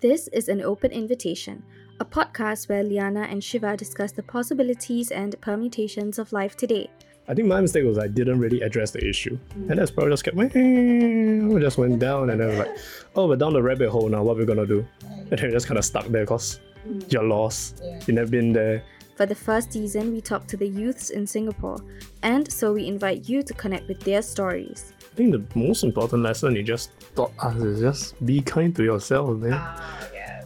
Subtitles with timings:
[0.00, 1.62] This is an open invitation,
[2.00, 6.90] a podcast where Liana and Shiva discuss the possibilities and permutations of life today.
[7.28, 9.38] I think my mistake was I didn't really address the issue.
[9.54, 12.76] And that's probably just kept "Eh," just went down and then was like,
[13.16, 14.86] oh, we're down the rabbit hole now, what are we gonna do?
[15.08, 16.60] And then you're just kind of stuck there because
[17.08, 17.82] you're lost.
[18.06, 18.84] You've never been there.
[19.16, 21.78] For the first season, we talked to the youths in Singapore,
[22.22, 24.92] and so we invite you to connect with their stories.
[25.00, 28.84] I think the most important lesson you just taught us is just be kind to
[28.84, 29.54] yourself, man.
[29.54, 30.44] Ah, yes.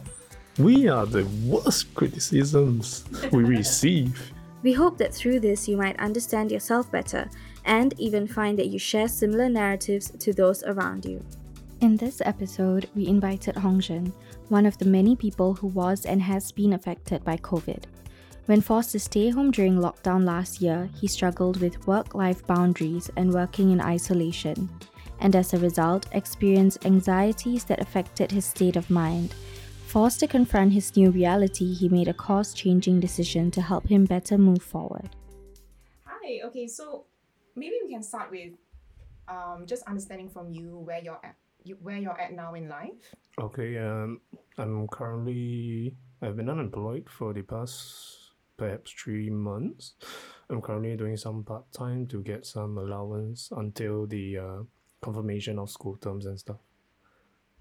[0.57, 3.03] We are the worst criticisms
[3.33, 4.31] we receive.
[4.63, 7.29] We hope that through this you might understand yourself better
[7.65, 11.21] and even find that you share similar narratives to those around you.
[11.81, 14.13] In this episode, we invited Hongzhen,
[14.47, 17.83] one of the many people who was and has been affected by COVID.
[18.47, 23.09] When forced to stay home during lockdown last year, he struggled with work life boundaries
[23.15, 24.69] and working in isolation,
[25.19, 29.35] and as a result, experienced anxieties that affected his state of mind.
[29.85, 34.05] Forced to confront his new reality, he made a course changing decision to help him
[34.05, 35.09] better move forward.
[36.05, 36.39] Hi.
[36.45, 37.05] Okay, so
[37.55, 38.53] maybe we can start with
[39.27, 43.13] um, just understanding from you where you're at, you, where you're at now in life.
[43.39, 44.21] Okay, um,
[44.57, 48.20] I'm currently, I've been unemployed for the past
[48.61, 49.95] perhaps three months.
[50.47, 54.59] I'm currently doing some part time to get some allowance until the uh,
[55.01, 56.61] confirmation of school terms and stuff.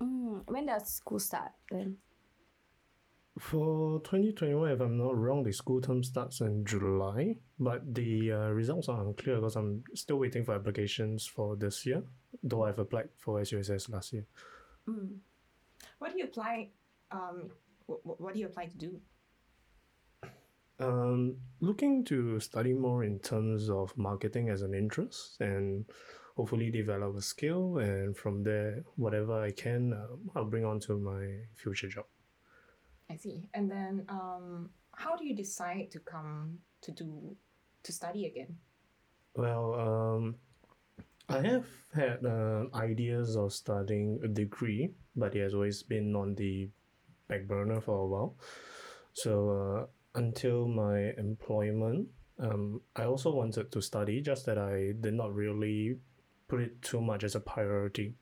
[0.03, 1.97] Mm, when does school start then?
[3.39, 8.49] For 2021, if I'm not wrong, the school term starts in July, but the uh,
[8.51, 12.03] results are unclear because I'm still waiting for applications for this year,
[12.43, 14.27] though I've applied for SUSS last year.
[14.87, 15.17] Mm.
[15.99, 16.69] What do you apply?
[17.11, 17.49] Um,
[17.87, 19.01] what, what do you apply to do?
[20.81, 25.85] Um, looking to study more in terms of marketing as an interest and
[26.37, 30.97] hopefully develop a skill, and from there, whatever I can, um, I'll bring on to
[30.97, 32.07] my future job.
[33.11, 33.49] I see.
[33.53, 37.37] And then, um, how do you decide to come to do
[37.83, 38.57] to study again?
[39.35, 40.37] Well, um,
[41.29, 46.35] I have had uh, ideas of studying a degree, but it has always been on
[46.35, 46.69] the
[47.29, 48.35] back burner for a while.
[49.13, 55.15] So uh, until my employment, um, I also wanted to study, just that I did
[55.15, 55.99] not really
[56.49, 58.15] put it too much as a priority.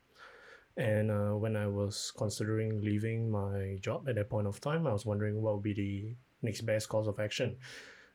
[0.77, 4.93] And uh, when I was considering leaving my job at that point of time, I
[4.93, 7.57] was wondering what would be the next best course of action.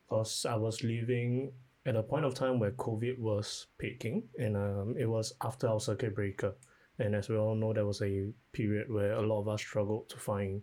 [0.08, 1.52] Because I was leaving
[1.86, 5.80] at a point of time where COVID was peaking, and um, it was after our
[5.80, 6.54] circuit breaker.
[6.98, 10.08] And as we all know, there was a period where a lot of us struggled
[10.10, 10.62] to find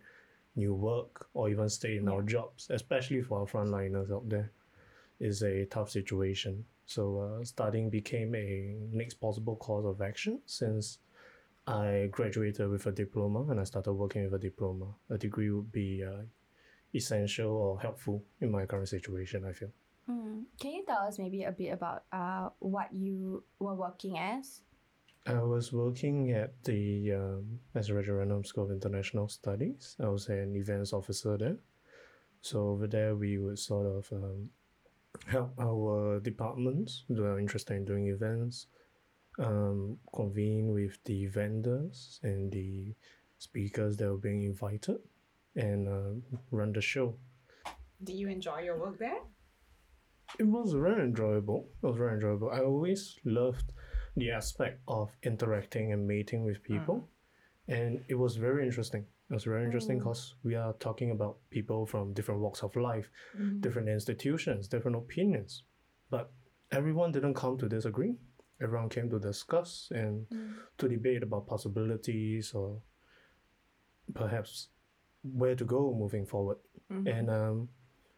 [0.56, 4.50] new work or even stay in our jobs, especially for our frontliners out there,
[5.20, 6.64] is a tough situation.
[6.86, 10.98] So uh, studying became a next possible course of action since
[11.66, 14.86] I graduated with a diploma and I started working with a diploma.
[15.10, 16.22] A degree would be uh,
[16.94, 19.70] essential or helpful in my current situation, I feel.
[20.10, 20.44] Mm.
[20.60, 24.62] Can you tell us maybe a bit about uh, what you were working as?
[25.26, 27.90] I was working at the um, S.
[27.90, 29.96] Rajaratnam School of International Studies.
[30.02, 31.58] I was an events officer there.
[32.40, 34.50] So over there, we would sort of um,
[35.26, 38.66] help our departments who are interested in doing events,
[39.38, 42.92] um, convene with the vendors and the
[43.38, 44.98] speakers that were being invited,
[45.54, 47.14] and uh, run the show.
[48.02, 49.20] Do you enjoy your work there?
[50.40, 51.68] It was very enjoyable.
[51.80, 52.50] It was very enjoyable.
[52.50, 53.72] I always loved
[54.16, 57.08] the aspect of interacting and meeting with people.
[57.68, 57.74] Mm.
[57.74, 59.06] And it was very interesting.
[59.30, 60.00] It was very interesting mm.
[60.00, 63.08] because we are talking about people from different walks of life,
[63.38, 63.60] mm.
[63.60, 65.62] different institutions, different opinions.
[66.10, 66.30] But
[66.70, 68.14] everyone didn't come to disagree.
[68.60, 70.26] Everyone came to discuss and
[70.78, 72.80] to debate about possibilities or
[74.14, 74.68] perhaps
[75.22, 76.58] where to go moving forward.
[76.92, 77.06] Mm-hmm.
[77.06, 77.68] And um,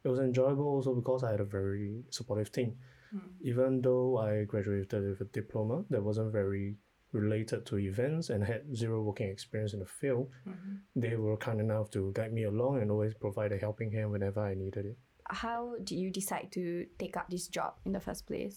[0.03, 2.77] it was enjoyable also because I had a very supportive team.
[3.15, 3.29] Hmm.
[3.43, 6.77] Even though I graduated with a diploma that wasn't very
[7.13, 10.77] related to events and had zero working experience in the field, hmm.
[10.97, 14.41] they were kind enough to guide me along and always provide a helping hand whenever
[14.41, 14.99] I needed it.
[15.29, 18.57] How did you decide to take up this job in the first place?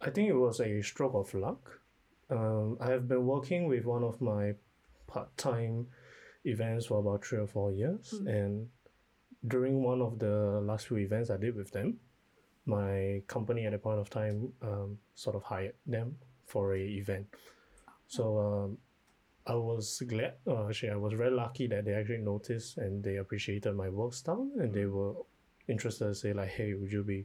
[0.00, 1.80] I think it was a stroke of luck.
[2.30, 4.54] Um, I have been working with one of my
[5.06, 5.88] part time
[6.44, 8.14] events for about three or four years.
[8.16, 8.28] Hmm.
[8.28, 8.68] And
[9.46, 11.98] during one of the last few events I did with them,
[12.68, 16.14] my company at a point of time um, sort of hired them
[16.46, 17.26] for a event.
[18.06, 18.78] So um,
[19.46, 23.16] I was glad, uh, actually, I was very lucky that they actually noticed and they
[23.16, 25.14] appreciated my work style and they were
[25.66, 27.24] interested to say like, hey, would you be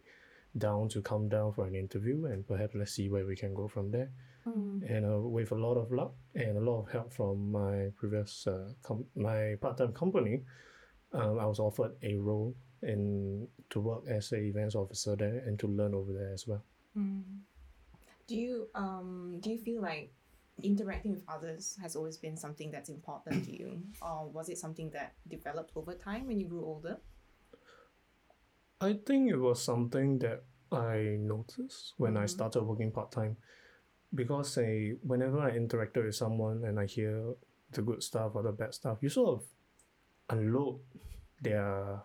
[0.57, 3.67] down to come down for an interview and perhaps let's see where we can go
[3.67, 4.11] from there.
[4.47, 4.81] mm.
[4.89, 8.47] and uh, with a lot of luck and a lot of help from my previous
[8.47, 10.41] uh, com- my part-time company,
[11.11, 15.59] um, I was offered a role in to work as a events officer there and
[15.59, 16.63] to learn over there as well.
[16.97, 17.23] Mm.
[18.27, 20.11] Do you um do you feel like
[20.61, 24.89] interacting with others has always been something that's important to you, or was it something
[24.91, 26.97] that developed over time when you grew older?
[28.79, 32.23] I think it was something that I noticed when mm-hmm.
[32.23, 33.37] I started working part time,
[34.13, 37.33] because say whenever I interacted with someone and I hear
[37.71, 39.43] the good stuff or the bad stuff, you sort of
[40.29, 40.79] unload
[41.41, 42.01] their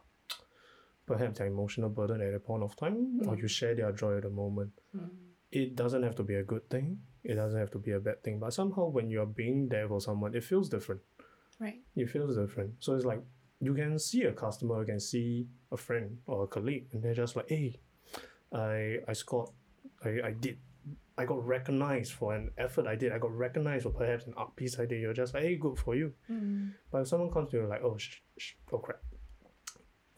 [1.08, 3.28] perhaps their emotional burden at a point of time, mm-hmm.
[3.28, 4.70] or you share their joy at the moment.
[4.94, 5.06] Mm-hmm.
[5.50, 6.98] It doesn't have to be a good thing.
[7.24, 8.38] It doesn't have to be a bad thing.
[8.38, 11.00] But somehow when you're being there for someone, it feels different.
[11.58, 11.80] Right.
[11.96, 12.74] It feels different.
[12.78, 13.22] So it's like
[13.60, 17.14] you can see a customer, you can see a friend or a colleague, and they're
[17.14, 17.80] just like, hey,
[18.52, 19.50] I I scored,
[20.04, 20.58] I, I did,
[21.16, 23.12] I got recognized for an effort I did.
[23.12, 25.00] I got recognized for perhaps an art piece I did.
[25.00, 26.12] You're just like, hey, good for you.
[26.30, 26.74] Mm.
[26.92, 29.00] But if someone comes to you like, oh, sh- sh- oh crap,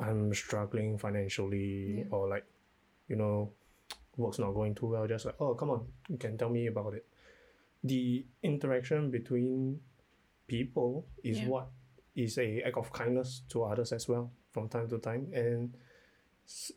[0.01, 2.05] I'm struggling financially, yeah.
[2.11, 2.45] or like,
[3.09, 3.53] you know,
[4.17, 5.07] work's not going too well.
[5.07, 7.07] Just like, oh, come on, you can tell me about it.
[7.85, 9.81] The interaction between
[10.47, 11.49] people is yeah.
[11.49, 11.69] what
[12.17, 15.77] is a act of kindness to others as well from time to time and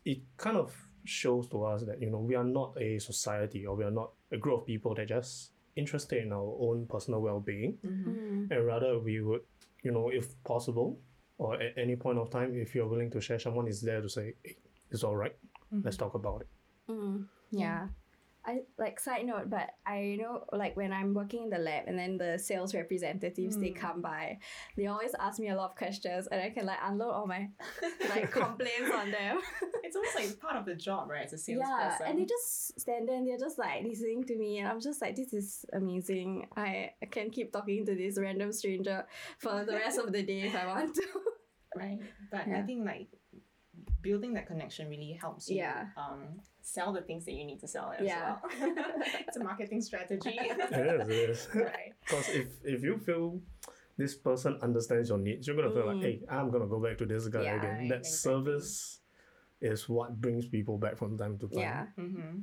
[0.04, 0.72] it kind of
[1.04, 4.12] shows to us that you know we are not a society or we are not
[4.30, 8.44] a group of people that just interested in our own personal well-being mm-hmm.
[8.50, 9.42] and rather we would
[9.82, 10.98] you know if possible
[11.38, 14.08] or at any point of time if you're willing to share someone is there to
[14.08, 14.56] say hey,
[14.90, 15.36] it's all right.
[15.72, 15.84] mm-hmm.
[15.84, 16.48] let's talk about it
[16.90, 17.24] mm.
[17.50, 17.88] yeah
[18.46, 21.98] I like side note, but I know like when I'm working in the lab and
[21.98, 23.60] then the sales representatives mm.
[23.60, 24.38] they come by,
[24.76, 27.48] they always ask me a lot of questions and I can like unload all my
[28.10, 29.38] like complaints on them.
[29.84, 31.24] It's almost like part of the job, right?
[31.24, 31.68] As a salesperson.
[31.68, 34.80] Yeah, and they just stand there and they're just like listening to me and I'm
[34.80, 36.48] just like, this is amazing.
[36.56, 39.06] I, I can keep talking to this random stranger
[39.38, 41.02] for the rest of the day if I want to.
[41.76, 41.98] Right.
[42.30, 42.58] But yeah.
[42.58, 43.08] I think like
[44.00, 45.86] building that connection really helps you yeah.
[45.96, 48.36] um, sell the things that you need to sell as yeah.
[48.42, 48.72] well.
[49.28, 50.30] it's a marketing strategy.
[50.40, 51.48] it is, it is.
[51.54, 51.92] Right.
[52.00, 53.40] Because if, if you feel
[53.98, 55.74] this person understands your needs, you're gonna mm.
[55.74, 56.02] feel like, mm.
[56.02, 57.76] hey, I'm gonna go back to this guy yeah, again.
[57.76, 58.32] Right, that exactly.
[58.32, 59.00] service
[59.60, 61.58] is what brings people back from time to time.
[61.58, 61.86] Yeah.
[61.98, 62.38] Mm-hmm.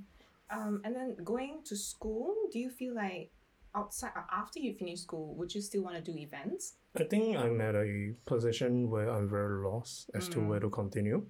[0.51, 3.31] Um, and then going to school, do you feel like
[3.73, 6.73] outside after you finish school, would you still want to do events?
[6.95, 10.33] I think I'm at a position where I'm very lost as mm.
[10.33, 11.25] to where to continue.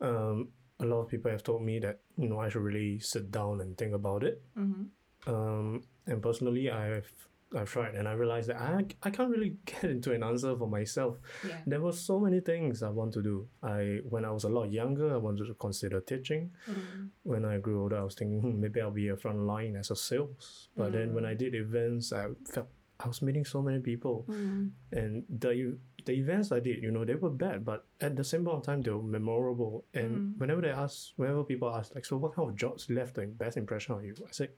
[0.00, 0.48] Um,
[0.80, 3.60] a lot of people have told me that you know I should really sit down
[3.60, 4.42] and think about it.
[4.58, 5.32] Mm-hmm.
[5.32, 7.12] Um, and personally, I've
[7.56, 10.68] I've tried and I realized that I, I can't really get into an answer for
[10.68, 11.16] myself.
[11.46, 11.58] Yeah.
[11.66, 13.48] There were so many things I want to do.
[13.62, 16.50] I when I was a lot younger, I wanted to consider teaching.
[16.68, 17.06] Mm-hmm.
[17.24, 19.90] When I grew older, I was thinking hmm, maybe I'll be a front line as
[19.90, 20.68] a sales.
[20.76, 20.92] But mm-hmm.
[20.92, 22.68] then when I did events, I felt
[23.02, 24.68] I was meeting so many people, mm-hmm.
[24.92, 28.44] and the the events I did, you know, they were bad, but at the same
[28.44, 29.84] point of time, they were memorable.
[29.94, 30.38] And mm.
[30.38, 33.56] whenever they ask, whenever people ask, like, so what kind of jobs left the best
[33.56, 34.14] impression on you?
[34.20, 34.50] I said,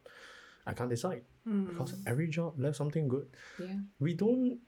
[0.67, 1.69] I can't decide mm.
[1.69, 3.27] because every job left something good.
[3.59, 3.79] Yeah.
[3.99, 4.59] We don't,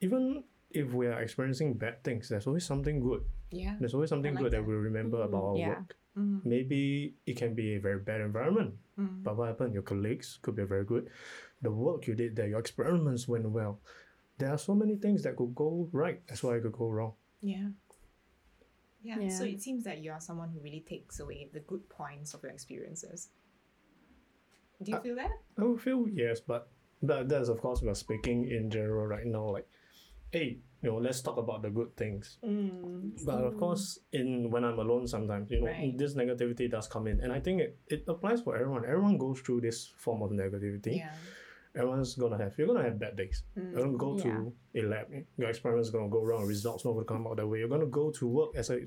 [0.00, 3.22] even if we are experiencing bad things, there's always something good.
[3.50, 3.74] Yeah.
[3.80, 4.58] There's always something like good that.
[4.58, 5.24] that we'll remember mm.
[5.24, 5.68] about our yeah.
[5.68, 5.96] work.
[6.18, 6.44] Mm.
[6.44, 9.22] Maybe it can be a very bad environment, mm.
[9.22, 9.74] but what happened?
[9.74, 11.08] Your colleagues could be very good.
[11.62, 13.80] The work you did there, your experiments went well
[14.40, 17.12] there are so many things that could go right as well as could go wrong.
[17.42, 17.68] Yeah.
[19.02, 19.18] yeah.
[19.20, 19.28] Yeah.
[19.28, 22.42] So it seems that you are someone who really takes away the good points of
[22.42, 23.28] your experiences.
[24.82, 25.30] Do you I, feel that?
[25.58, 26.68] I would feel yes, but
[27.02, 29.68] that that's of course we're speaking in general right now, like
[30.32, 32.38] hey, you know, let's talk about the good things.
[32.44, 33.24] Mm.
[33.26, 35.98] But of course, in when I'm alone sometimes, you know, right.
[35.98, 37.20] this negativity does come in.
[37.20, 38.84] And I think it, it applies for everyone.
[38.84, 40.98] Everyone goes through this form of negativity.
[40.98, 41.12] Yeah
[41.74, 43.42] everyone's gonna have you're gonna have bad days.
[43.58, 44.22] Mm, you're gonna go yeah.
[44.22, 47.58] to a lab, your experiments gonna go wrong, results not gonna come out that way.
[47.58, 48.80] You're gonna go to work as a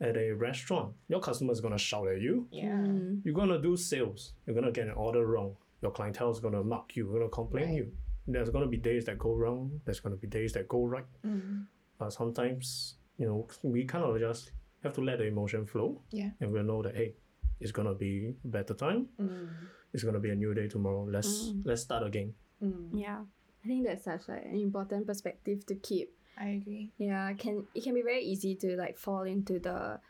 [0.00, 2.46] at a restaurant, your customer's gonna shout at you.
[2.50, 2.70] Yeah.
[2.70, 3.22] Mm.
[3.24, 5.56] You're gonna do sales, you're gonna get an order wrong.
[5.80, 7.74] Your clientele is gonna mock you, gonna complain right.
[7.74, 7.92] you.
[8.26, 11.06] There's gonna be days that go wrong, there's gonna be days that go right.
[11.26, 11.66] Mm.
[11.98, 14.52] But sometimes, you know, we kind of just
[14.82, 16.00] have to let the emotion flow.
[16.10, 16.30] Yeah.
[16.40, 17.14] And we'll know that hey,
[17.60, 19.08] it's gonna be better time.
[19.20, 19.48] Mm
[19.92, 21.04] it's gonna be a new day tomorrow.
[21.08, 21.62] Let's mm.
[21.64, 22.34] let's start again.
[22.62, 22.90] Mm.
[22.92, 23.20] Yeah,
[23.64, 26.14] I think that's such like an important perspective to keep.
[26.38, 26.90] I agree.
[26.98, 30.00] Yeah, can it can be very easy to like fall into the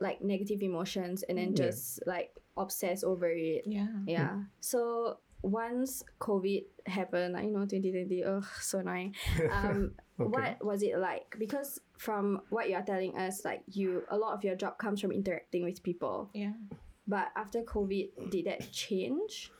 [0.00, 2.12] like negative emotions and then just yeah.
[2.12, 3.64] like obsess over it.
[3.66, 3.86] Yeah.
[4.06, 4.42] Yeah.
[4.60, 9.14] So once COVID happened, like, you know, 2020, ugh, so annoying.
[9.50, 10.56] Um, okay.
[10.58, 11.36] What was it like?
[11.38, 15.00] Because from what you are telling us, like you, a lot of your job comes
[15.00, 16.30] from interacting with people.
[16.32, 16.52] Yeah.
[17.06, 19.50] But after COVID, did that change?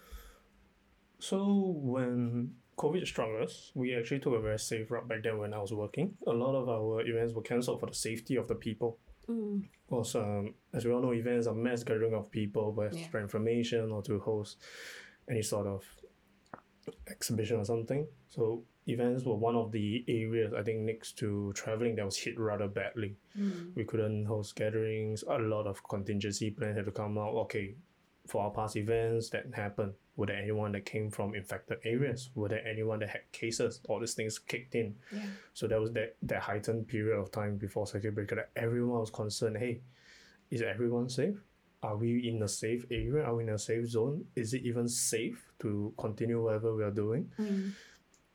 [1.19, 5.55] So when COVID struck us, we actually took a very safe route back then when
[5.55, 6.15] I was working.
[6.27, 8.99] A lot of our events were cancelled for the safety of the people.
[9.29, 9.69] Mm.
[9.89, 13.09] Because um, as we all know, events are mass gathering of people, whether Yeah.
[13.09, 14.59] for information or to host
[15.29, 15.85] any sort of
[17.09, 18.07] exhibition or something.
[18.29, 22.39] So events were one of the areas I think next to traveling that was hit
[22.39, 23.17] rather badly.
[23.39, 23.75] Mm.
[23.75, 25.23] We couldn't host gatherings.
[25.29, 27.35] A lot of contingency plans had to come out.
[27.35, 27.75] Okay,
[28.27, 32.31] for our past events that happened, were there anyone that came from infected areas?
[32.35, 33.81] Were there anyone that had cases?
[33.89, 34.95] All these things kicked in.
[35.13, 35.23] Yeah.
[35.55, 39.11] So that was that, that heightened period of time before circuit breaker that everyone was
[39.11, 39.81] concerned, hey,
[40.51, 41.37] is everyone safe?
[41.83, 43.25] Are we in a safe area?
[43.25, 44.25] Are we in a safe zone?
[44.37, 47.31] Is it even safe to continue whatever we are doing?
[47.41, 47.73] Mm.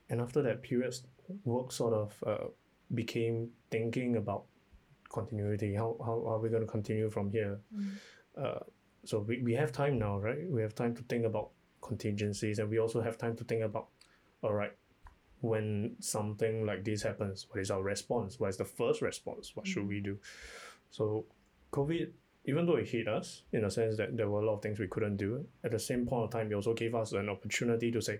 [0.09, 0.95] And after that period,
[1.43, 2.47] work sort of uh,
[2.93, 4.45] became thinking about
[5.09, 5.75] continuity.
[5.75, 7.59] How, how are we going to continue from here?
[7.75, 7.91] Mm.
[8.37, 8.59] Uh,
[9.03, 10.49] so we, we have time now, right?
[10.49, 11.49] We have time to think about
[11.81, 13.87] contingencies and we also have time to think about,
[14.43, 14.73] all right,
[15.41, 18.39] when something like this happens, what is our response?
[18.39, 19.55] What is the first response?
[19.55, 20.17] What should we do?
[20.89, 21.25] So
[21.71, 22.09] COVID,
[22.45, 24.79] even though it hit us in a sense that there were a lot of things
[24.79, 27.91] we couldn't do, at the same point of time, it also gave us an opportunity
[27.91, 28.19] to say,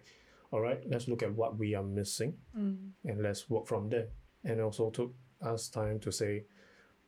[0.51, 2.91] all right, let's look at what we are missing Mm.
[3.05, 4.07] and let's work from there.
[4.43, 6.45] And also took us time to say,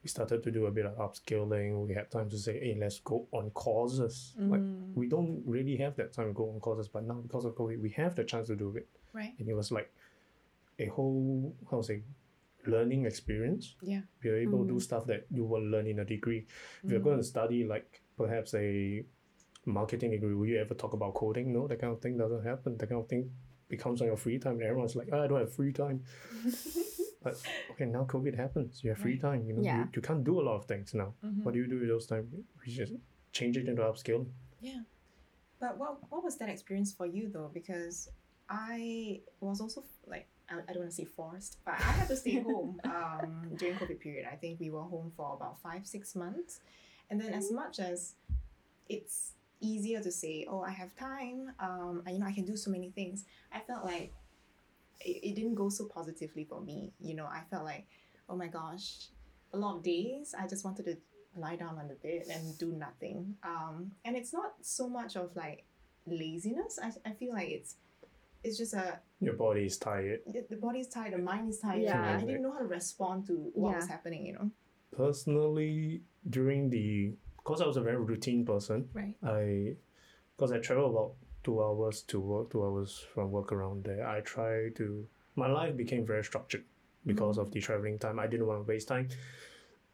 [0.04, 1.86] we started to do a bit of upskilling.
[1.88, 4.34] We had time to say, hey, let's go on courses.
[4.38, 4.94] Like Mm.
[4.96, 7.82] we don't really have that time to go on courses, but now because of COVID,
[7.82, 8.88] we have the chance to do it.
[9.14, 9.34] Right.
[9.40, 9.92] And it was like
[10.80, 12.04] a whole, how to say,
[12.66, 13.76] learning experience.
[13.82, 14.02] Yeah.
[14.24, 14.82] You're able to do Mm.
[14.82, 16.46] stuff that you will learn in a degree.
[16.84, 17.04] If you're Mm.
[17.10, 19.04] going to study like perhaps a
[19.70, 21.54] marketing degree, will you ever talk about coding?
[21.54, 22.78] No, that kind of thing doesn't happen.
[22.78, 23.32] That kind of thing
[23.68, 26.04] becomes on your free time and everyone's like, oh, I don't have free time.
[27.24, 27.36] but
[27.72, 28.84] okay, now COVID happens.
[28.84, 29.46] You have free time.
[29.46, 29.80] You know, Yeah.
[29.84, 31.14] you, you can't do a lot of things now.
[31.24, 31.44] Mhm.
[31.44, 32.28] What do you do with those time?
[32.66, 32.94] You just
[33.32, 34.26] change it into upskill.
[34.62, 34.82] Yeah.
[35.60, 37.52] But what what was that experience for you though?
[37.54, 38.10] Because
[38.50, 42.16] I was also like I, I don't want to say forced, but I had to
[42.16, 44.26] stay home um, during COVID period.
[44.32, 46.62] I think we were home for about five six months,
[47.10, 48.16] and then as much as
[48.88, 52.56] it's easier to say, oh, I have time, um, and, you know, I can do
[52.56, 53.26] so many things.
[53.54, 54.14] I felt like
[55.02, 56.92] it, it didn't go so positively for me.
[57.00, 57.86] You know, I felt like,
[58.30, 59.08] oh my gosh,
[59.54, 60.98] a lot of days I just wanted to
[61.36, 63.36] lie down on the bed and do nothing.
[63.44, 65.64] Um, and it's not so much of like
[66.06, 66.80] laziness.
[66.82, 67.76] I, I feel like it's
[68.44, 70.22] it's just a Your body is tired.
[70.26, 71.82] the the is tired, the mind is tired.
[71.82, 72.18] Yeah.
[72.18, 74.26] I didn't know how to respond to what was happening.
[74.26, 74.52] You know,
[74.96, 79.16] Personally, during the because I was a very routine person, right?
[79.24, 79.76] I
[80.36, 81.12] because I travel about
[81.44, 84.08] two hours to work, two hours from work around there.
[84.08, 85.06] I try to
[85.36, 86.64] my life became very structured
[87.06, 88.20] because of the traveling time.
[88.20, 89.10] I didn't want to waste time.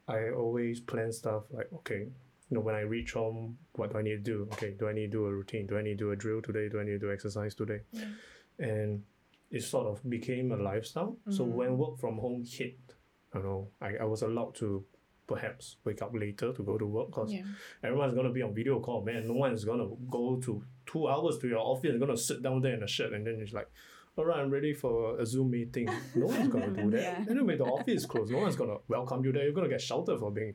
[0.07, 2.01] I always plan stuff like okay,
[2.49, 4.47] you know, when I reach home, what do I need to do?
[4.53, 5.65] Okay, do I need to do a routine?
[5.67, 6.69] Do I need to do a drill today?
[6.69, 7.81] Do I need to do exercise today?
[7.91, 8.05] Yeah.
[8.59, 9.03] And
[9.51, 11.17] it sort of became a lifestyle.
[11.29, 11.53] So Mhm.
[11.53, 12.77] when work from home hit,
[13.33, 14.85] you know, I, I was allowed to
[15.27, 17.43] perhaps wake up later to go to work because Yeah.
[17.83, 19.27] everyone's gonna be on video call, man.
[19.27, 22.73] No one's gonna go to two hours to your office and gonna sit down there
[22.75, 23.69] in a shirt and then it's like,
[24.17, 25.89] all right, I'm ready for a Zoom meeting.
[26.15, 27.01] No one's gonna do that.
[27.25, 27.25] Yeah.
[27.29, 28.31] Anyway, the office is closed.
[28.31, 29.43] No one's gonna welcome you there.
[29.45, 30.53] You're gonna get sheltered for being.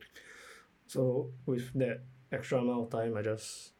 [0.86, 3.72] So with that extra amount of time, I just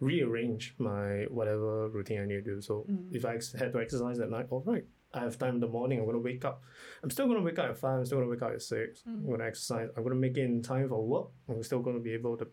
[0.00, 2.60] rearrange my whatever routine I need to do.
[2.60, 3.14] So Mm.
[3.14, 4.84] if I had to exercise at night, all right.
[5.14, 5.98] I have time in the morning.
[6.00, 6.62] I'm gonna wake up.
[7.02, 7.98] I'm still gonna wake up at five.
[7.98, 9.30] I'm still gonna wake up at 6 i I'm Mm.
[9.30, 9.88] gonna exercise.
[9.96, 11.28] I'm gonna make it in time for work.
[11.48, 12.46] I'm still gonna be able to,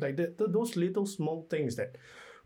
[0.00, 1.96] like the, the, those little small things that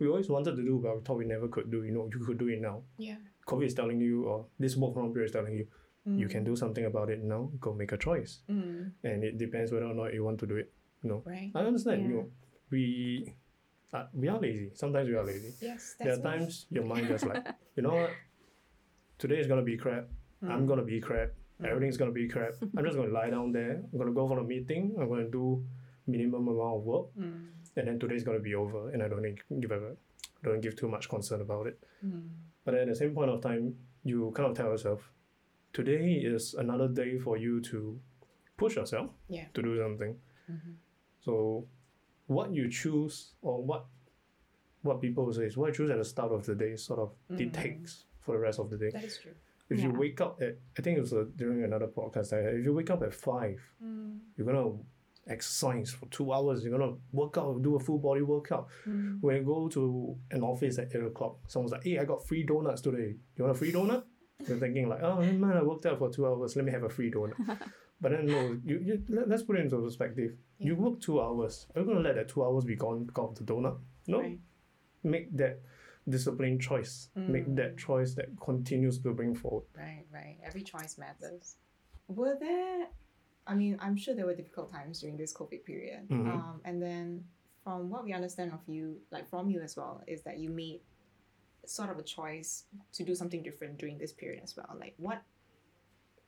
[0.00, 1.84] we always wanted to do, but we thought we never could do.
[1.84, 2.82] You know, you could do it now.
[2.98, 3.16] Yeah.
[3.46, 5.66] COVID is telling you, or this work from period is telling you,
[6.04, 6.30] you Mm.
[6.30, 7.50] can do something about it now.
[7.60, 8.90] Go make a choice, Mm.
[9.04, 10.72] and it depends whether or not you want to do it.
[11.02, 11.50] You No, Right.
[11.54, 12.02] I understand.
[12.02, 12.08] Yeah.
[12.08, 12.30] You know,
[12.70, 13.34] we.
[13.92, 14.70] Uh, we are lazy.
[14.74, 15.54] Sometimes we are lazy.
[15.60, 15.94] Yes.
[16.00, 17.46] There are times your mind just like,
[17.76, 18.10] you know what?
[19.18, 20.08] Today is gonna be crap.
[20.42, 20.68] I'm Mm.
[20.68, 21.30] gonna be crap.
[21.60, 21.66] Mm.
[21.66, 22.54] Everything's gonna be crap.
[22.76, 23.82] I'm just gonna lie down there.
[23.92, 24.94] I'm gonna go for a meeting.
[24.98, 25.64] I'm gonna do
[26.06, 27.46] minimum amount of work, Mm.
[27.76, 28.90] and then today's gonna be over.
[28.90, 29.22] And I don't
[29.60, 29.96] give a
[30.42, 31.78] don't give too much concern about it.
[32.04, 32.28] Mm.
[32.64, 35.10] But at the same point of time, you kind of tell yourself,
[35.72, 37.98] today is another day for you to
[38.58, 39.46] push yourself Yeah.
[39.54, 40.20] to do something.
[40.50, 40.74] Mhm.
[41.20, 41.66] So,
[42.26, 43.86] what you choose or what
[44.82, 47.14] what people say is what you choose at the start of the day sort of
[47.30, 47.36] Mm.
[47.38, 48.90] dictates for the rest of the day.
[48.92, 49.32] That is true.
[49.70, 52.32] If you wake up at, I think it was uh, during another podcast.
[52.32, 54.18] I, if you wake up at five, Mm.
[54.36, 54.72] you're gonna
[55.26, 56.62] exercise for two hours.
[56.64, 58.68] You're gonna work out, do a full body workout.
[58.86, 59.18] Mm.
[59.22, 62.42] When you go to an office at eight o'clock, someone's like, "Hey, I got free
[62.44, 63.16] donuts today.
[63.36, 64.04] You want a free donut?"
[64.48, 66.56] You're thinking like, "Oh man, I worked out for two hours.
[66.56, 67.34] Let me have a free donut."
[68.00, 70.32] but then no, you, you let, us put it into perspective.
[70.58, 71.66] You work two hours.
[71.74, 73.78] Are you gonna let that two hours be gone because of the donut?
[74.06, 74.38] No Right.
[75.02, 75.60] make that
[76.08, 77.08] disciplined choice.
[77.14, 77.78] Make that Mm.
[77.78, 79.64] choice that continues to bring forward.
[79.76, 80.38] Right, right.
[80.42, 81.56] Every choice matters.
[82.08, 82.88] Were there,
[83.46, 86.08] I mean, I'm sure there were difficult times during this COVID period.
[86.08, 86.26] Mhm.
[86.28, 87.24] Um, and then
[87.62, 90.82] from what we understand of you, like from you as well, is that you made
[91.66, 94.76] sort of a choice to do something different during this period as well.
[94.78, 95.22] Like what,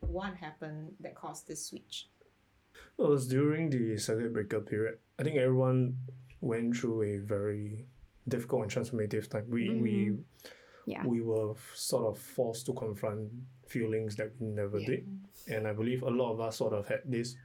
[0.01, 2.09] what happened that caused this switch?
[2.99, 4.99] It was during the circuit breaker period.
[5.19, 5.99] I think everyone
[6.41, 7.87] went through a very
[8.29, 9.47] difficult and transformative time.
[9.49, 10.19] We we
[10.87, 11.05] Yeah.
[11.07, 13.31] we were sort of forced to confront
[13.67, 14.87] feelings that we never Yeah.
[14.87, 15.19] did,
[15.49, 17.37] and I believe a lot of us sort of had this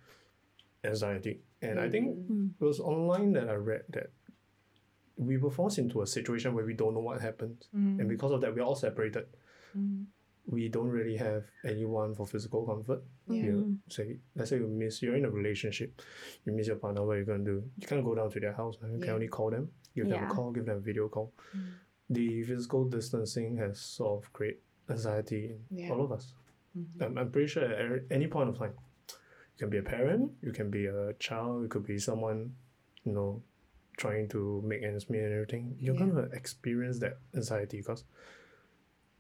[0.84, 1.42] anxiety.
[1.62, 2.52] And I think Mm.
[2.60, 4.12] it was online that I read that
[5.18, 8.42] we were forced into a situation where we don't know what happened, and because of
[8.42, 9.26] that, we're all separated.
[9.78, 10.06] Mm.
[10.48, 13.04] We don't really have anyone for physical comfort.
[13.28, 13.44] Yeah.
[13.46, 16.02] You say, let's say you miss, you're in a relationship,
[16.46, 17.06] you miss your partner.
[17.06, 17.64] What are you gonna do?
[17.78, 18.78] You can't go down to their house.
[18.82, 19.06] You Yeah.
[19.06, 20.28] can only call them, give them Yeah.
[20.28, 21.34] a call, give them a video call.
[21.56, 21.64] Mm.
[22.10, 25.92] The physical distancing has sort of created anxiety in Yeah.
[25.92, 26.34] all of us.
[26.78, 27.02] Mhm.
[27.02, 28.74] I'm, I'm pretty sure at any point of time,
[29.10, 32.56] you can be a parent, you can be a child, you could be someone,
[33.04, 33.42] you know,
[33.98, 35.76] trying to make ends meet and everything.
[35.80, 36.08] You're Yeah.
[36.08, 38.04] gonna experience that anxiety because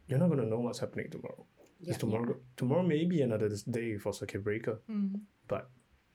[0.07, 1.45] you're not gonna know what's happening tomorrow.
[1.81, 1.97] Yeah.
[1.97, 5.21] Tomorrow tomorrow may be another day for circuit breaker, Mm.
[5.47, 5.69] but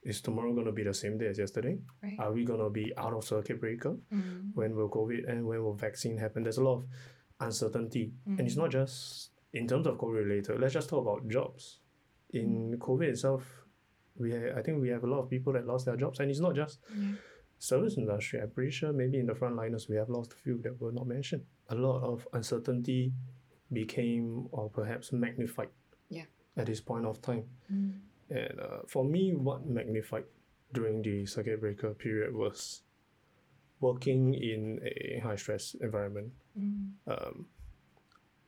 [0.07, 1.77] is tomorrow gonna be the same day as yesterday?
[2.03, 2.17] Right.
[2.19, 3.93] Are we gonna be out of circuit breaker?
[4.11, 4.51] Mm.
[4.55, 6.43] When will COVID and when will vaccine happen?
[6.43, 6.85] There's a lot of
[7.39, 8.63] uncertainty, and it's Mhm.
[8.63, 10.59] not just in terms of COVID related.
[10.59, 11.79] Let's just talk about jobs.
[12.31, 13.43] In COVID itself,
[14.17, 16.31] we ha- I think we have a lot of people that lost their jobs, and
[16.31, 16.79] it's not just
[17.59, 18.39] service industry.
[18.41, 21.07] I'm pretty sure maybe in the frontliners we have lost a few that were not
[21.07, 21.43] mentioned.
[21.69, 23.13] A lot of uncertainty
[23.71, 25.69] became or perhaps magnified.
[26.09, 26.25] Yeah.
[26.55, 27.99] At this point of time, Mm.
[28.29, 30.25] And uh, for me, what magnified
[30.73, 32.81] during the circuit breaker period was
[33.79, 36.31] working in a high stress environment.
[36.59, 36.91] Mm.
[37.07, 37.45] Um,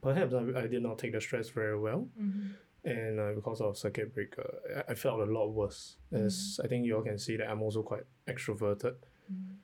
[0.01, 2.55] perhaps I, I did not take the stress very well, Mhm.
[2.83, 4.47] and uh, because of circuit breaker,
[4.87, 5.97] I, I felt a lot worse.
[6.11, 8.95] As I think you all can see that I'm also quite extroverted.
[9.31, 9.55] Mm.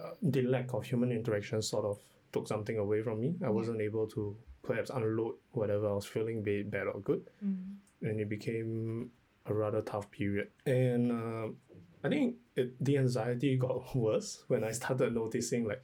[0.00, 1.98] Uh, the lack of human interaction sort of
[2.32, 3.34] took something away from me.
[3.44, 7.28] I wasn't able to perhaps unload whatever I was feeling, be it bad or good
[7.44, 7.76] Mm.
[8.02, 9.10] and it became
[9.50, 10.48] a rather tough period.
[10.66, 11.56] And um
[12.04, 15.82] I think it, the anxiety got worse when I started noticing like,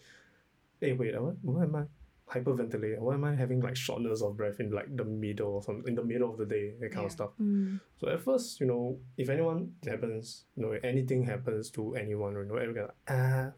[0.81, 1.85] hey, wait, what, why am I
[2.33, 3.01] hyperventilating?
[3.01, 5.95] Why am I having like shortness of breath in like the middle or some in
[5.95, 7.07] the middle of the day, that kind Yeah.
[7.07, 7.31] of stuff.
[7.41, 7.81] Mm.
[7.99, 12.45] So at first, you know, if anyone happens, you know, anything happens to anyone, you
[12.45, 13.51] know, everyone ah,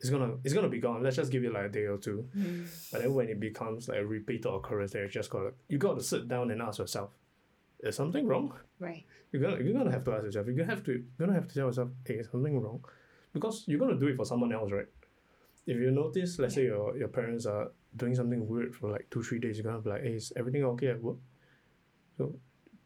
[0.00, 1.02] it's gonna it's gonna be gone.
[1.02, 2.28] Let's just give it like a day or two.
[2.36, 2.90] Mm.
[2.92, 6.02] But then when it becomes like a repeated occurrence, then you just gotta you gotta
[6.02, 7.10] sit down and ask yourself,
[7.86, 8.52] is something wrong?
[8.78, 9.04] Right.
[9.32, 10.46] You're gonna you're gonna have to ask yourself.
[10.46, 12.84] You're gonna have to you're gonna have to tell yourself, hey, is something wrong?
[13.32, 14.86] Because you're gonna do it for someone else, right?
[15.66, 19.22] If you notice, let's say your your parents are doing something weird for like two,
[19.22, 21.16] three days, you're gonna be like, hey, is everything okay at work?
[22.18, 22.34] So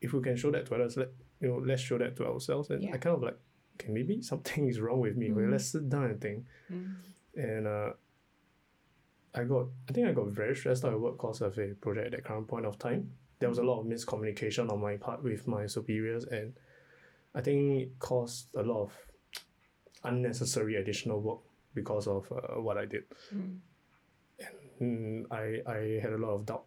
[0.00, 2.70] if we can show that to others, let you know, let's show that to ourselves.
[2.70, 2.94] And Yeah.
[2.94, 3.38] I kind of like,
[3.74, 5.30] okay, maybe something is wrong with me.
[5.32, 5.50] Okay, Mm.
[5.52, 6.44] let's sit down and think.
[6.72, 6.94] Mm.
[7.36, 7.92] And uh
[9.34, 12.06] I got I think I got very stressed out at work because of a project
[12.06, 13.12] at that current point of time.
[13.38, 16.54] There was a lot of miscommunication on my part with my superiors and
[17.34, 18.92] I think it caused a lot of
[20.04, 21.40] unnecessary additional work
[21.74, 23.04] because of uh, what I did.
[23.34, 23.58] Mm.
[24.80, 26.64] Mm, I I had a lot of doubt.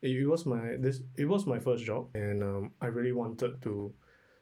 [0.00, 3.62] It, it was my this it was my first job and um, I really wanted
[3.62, 3.92] to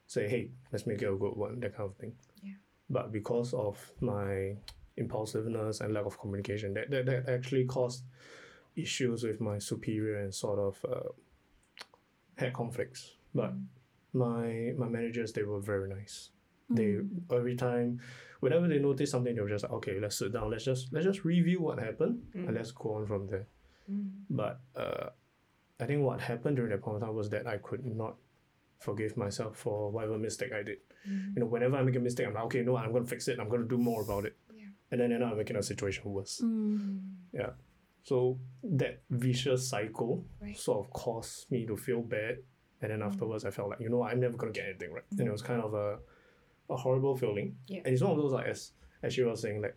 [0.07, 2.15] say hey let's make it a good one that kind of thing.
[2.43, 2.55] Yeah.
[2.89, 4.57] But because of my
[4.97, 8.05] impulsiveness and lack of communication, that that, that actually caused
[8.77, 11.09] issues with my superior and sort of uh,
[12.37, 13.17] had conflicts.
[13.35, 13.53] But
[14.13, 16.31] my my managers they were very nice.
[16.69, 16.99] They
[17.33, 18.01] every time,
[18.41, 21.05] whenever they notice something, they were just like, okay, let's sit down, let's just let's
[21.07, 22.47] just review what happened Mm.
[22.49, 23.47] and let's go on from there.
[23.91, 24.11] Mm.
[24.31, 25.09] But uh,
[25.81, 28.17] I think what happened during that point of time was that I could not
[28.79, 30.79] forgive myself for whatever mistake I did.
[31.09, 31.35] Mm.
[31.35, 33.39] You know, whenever I make a mistake, I'm like, okay, no, I'm gonna fix it.
[33.41, 34.37] I'm gonna do more about it.
[34.55, 34.67] Yeah.
[34.93, 36.41] And then end up making a situation worse.
[36.45, 37.01] Mm.
[38.05, 38.09] Mm.
[38.09, 40.57] So that vicious cycle Right.
[40.57, 42.39] sort of caused me to feel bad.
[42.83, 45.05] And then afterwards, I felt like, you know, I'm never gonna get anything right.
[45.19, 45.99] And it was kind of a,
[46.71, 47.57] a horrible feeling.
[47.67, 47.83] Yeah.
[47.85, 49.77] And it's one of those like as as she was saying, like,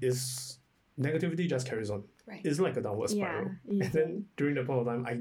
[0.00, 0.58] is
[0.98, 2.02] negativity just carries on.
[2.26, 2.40] Right.
[2.44, 3.50] It's like a downward spiral.
[3.68, 3.80] easy.
[3.84, 5.12] And then during that point of time, I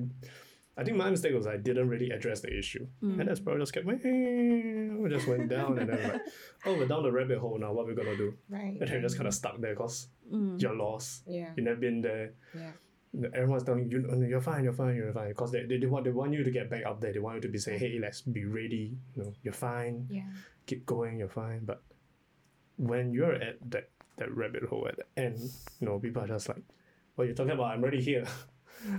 [0.77, 2.85] I think my mistake was I didn't really address the issue.
[3.03, 3.19] Mm.
[3.19, 3.95] And that's probably just kept me.
[3.95, 6.21] we just went down and then like,
[6.65, 8.33] oh we're down the rabbit hole now, what are we gonna do?
[8.49, 8.73] Right.
[8.79, 10.61] And then you're just kinda stuck there because Mm.
[10.61, 11.23] you're lost.
[11.25, 11.51] Yeah.
[11.55, 12.33] You've never been there.
[12.53, 12.71] Yeah.
[13.33, 15.29] Everyone's telling you, "Oh, you're fine, you're fine, you're fine.
[15.29, 17.13] Because they, they, they, want, they want you to get back up there.
[17.13, 18.97] They want you to be saying, hey, let's be ready.
[19.15, 20.05] You know, you're fine.
[20.11, 20.29] Yeah.
[20.65, 21.61] Keep going, you're fine.
[21.63, 21.81] But
[22.75, 25.39] when you're at that, that rabbit hole at the end,
[25.79, 26.61] you know, people are just like,
[27.15, 28.25] what are you're talking about, I'm already here.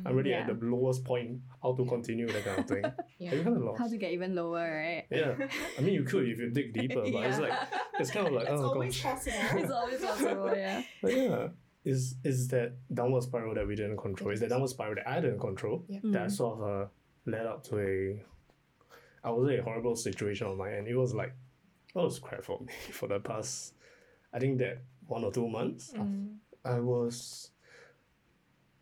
[0.04, 1.40] I'm already at the lowest point.
[1.62, 2.84] How to continue that kind of thing.
[3.18, 3.32] Yeah.
[3.32, 3.80] Are you kind of lost?
[3.80, 5.04] How to get even lower, right?
[5.10, 5.34] yeah,
[5.76, 7.52] I mean you could if you dig deeper, but it's like
[7.98, 9.12] it's kind of like It's oh always gosh.
[9.14, 9.58] possible.
[9.60, 10.82] it's always possible, yeah.
[11.02, 11.48] But yeah,
[11.84, 14.30] is is that downward spiral that we didn't control?
[14.30, 15.84] Is that downward spiral that I didn't control?
[15.88, 15.98] Yeah.
[16.04, 16.86] That sort of uh,
[17.26, 18.22] led up to a,
[19.24, 20.86] I was say a horrible situation on my end.
[20.86, 21.34] It was like,
[21.94, 23.74] it was crap for me for the past,
[24.32, 25.92] I think that one or two months.
[25.96, 26.36] Mm.
[26.64, 27.50] I was,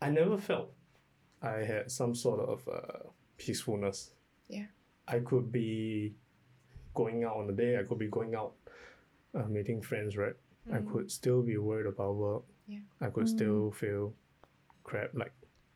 [0.01, 0.73] I never felt
[1.41, 4.11] I had some sort of uh, peacefulness.
[4.49, 4.65] Yeah.
[5.07, 6.15] I could be
[6.93, 7.79] going out on the day.
[7.79, 8.53] I could be going out,
[9.35, 10.17] uh, meeting friends.
[10.17, 10.33] Right.
[10.73, 12.43] I could still be worried about work.
[12.67, 12.79] Yeah.
[12.99, 14.13] I could still feel
[14.83, 15.11] crap.
[15.13, 15.33] Like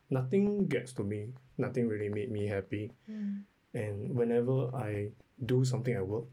[0.09, 1.29] nothing gets to me.
[1.57, 2.91] Nothing really made me happy.
[3.09, 3.43] Mm.
[3.73, 5.11] And whenever I
[5.45, 6.25] do something at work,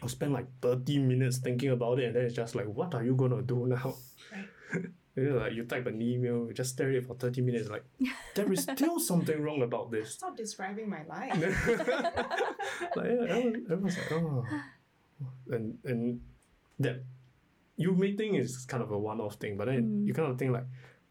[0.00, 3.02] I'll spend like 30 minutes thinking about it and then it's just like, what are
[3.02, 3.96] you gonna do now?
[4.32, 4.84] Right.
[5.20, 7.68] you know, like you type an email, you just stare at it for 30 minutes,
[7.68, 7.84] like,
[8.34, 10.14] there is still something wrong about this.
[10.14, 11.34] Stop describing my life.
[12.96, 14.44] like, yeah, everyone's like, oh.
[15.50, 16.20] And, and
[16.78, 17.02] that,
[17.76, 20.16] you may think it's kind of a one off thing, but then you mm.
[20.16, 20.66] kind of think like,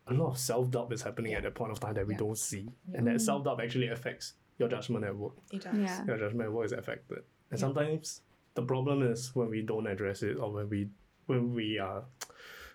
[0.08, 2.20] a lot of self doubt is happening at that point of time that we Yeah.
[2.20, 2.70] don't see.
[2.94, 3.22] And that mm.
[3.22, 5.34] self doubt actually affects your judgment at work.
[5.52, 5.78] It does.
[5.78, 6.06] Yeah.
[6.06, 7.20] Your judgment at work is affected.
[7.52, 7.66] And Yeah.
[7.66, 8.22] sometimes
[8.56, 10.90] the problem is when we don't address it or when we
[11.26, 12.06] when we are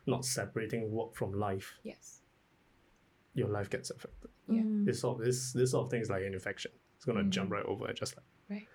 [0.06, 2.20] not separating work from life, Yes.
[3.34, 4.30] your life gets affected.
[4.48, 4.62] Yeah.
[4.62, 4.84] Mm.
[4.84, 6.72] This sort of this this sort of thing is like an infection.
[6.96, 7.54] It's gonna jump mm.
[7.54, 8.68] right over and just like Right.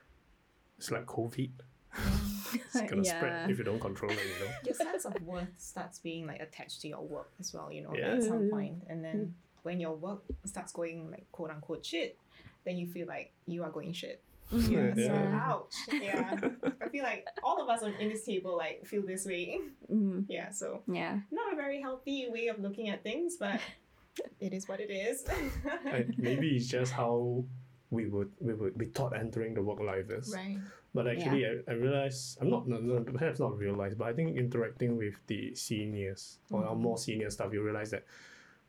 [0.78, 1.52] it's like COVID.
[2.54, 3.18] It's gonna Yeah.
[3.18, 4.52] spread if you don't control it, you know.
[4.64, 7.94] Your sense of worth starts being like attached to your work as well, you know,
[7.94, 8.82] Yeah, at some mm.
[8.88, 9.32] And then mm.
[9.64, 12.18] when your work starts going like quote unquote shit,
[12.64, 14.24] then you feel like you are going shit.
[14.52, 14.94] Yeah.
[14.96, 15.42] So Yeah.
[15.50, 15.74] ouch.
[15.92, 16.40] Yeah.
[16.82, 19.60] I feel like all of us on in this table like feel this way.
[19.92, 20.26] Mm.
[20.30, 20.52] Yeah.
[20.52, 21.20] So Yeah.
[21.32, 23.60] not a very healthy way of looking at things, but
[24.40, 25.26] it is what it is.
[25.86, 27.44] And maybe it's just how
[27.90, 30.34] we would we would be taught entering the work life is.
[30.36, 30.58] right.
[30.94, 34.36] But actually, I, I realize I'm not no, no, perhaps not realize, but I think
[34.36, 38.04] interacting with the seniors or our more senior staff, you realize that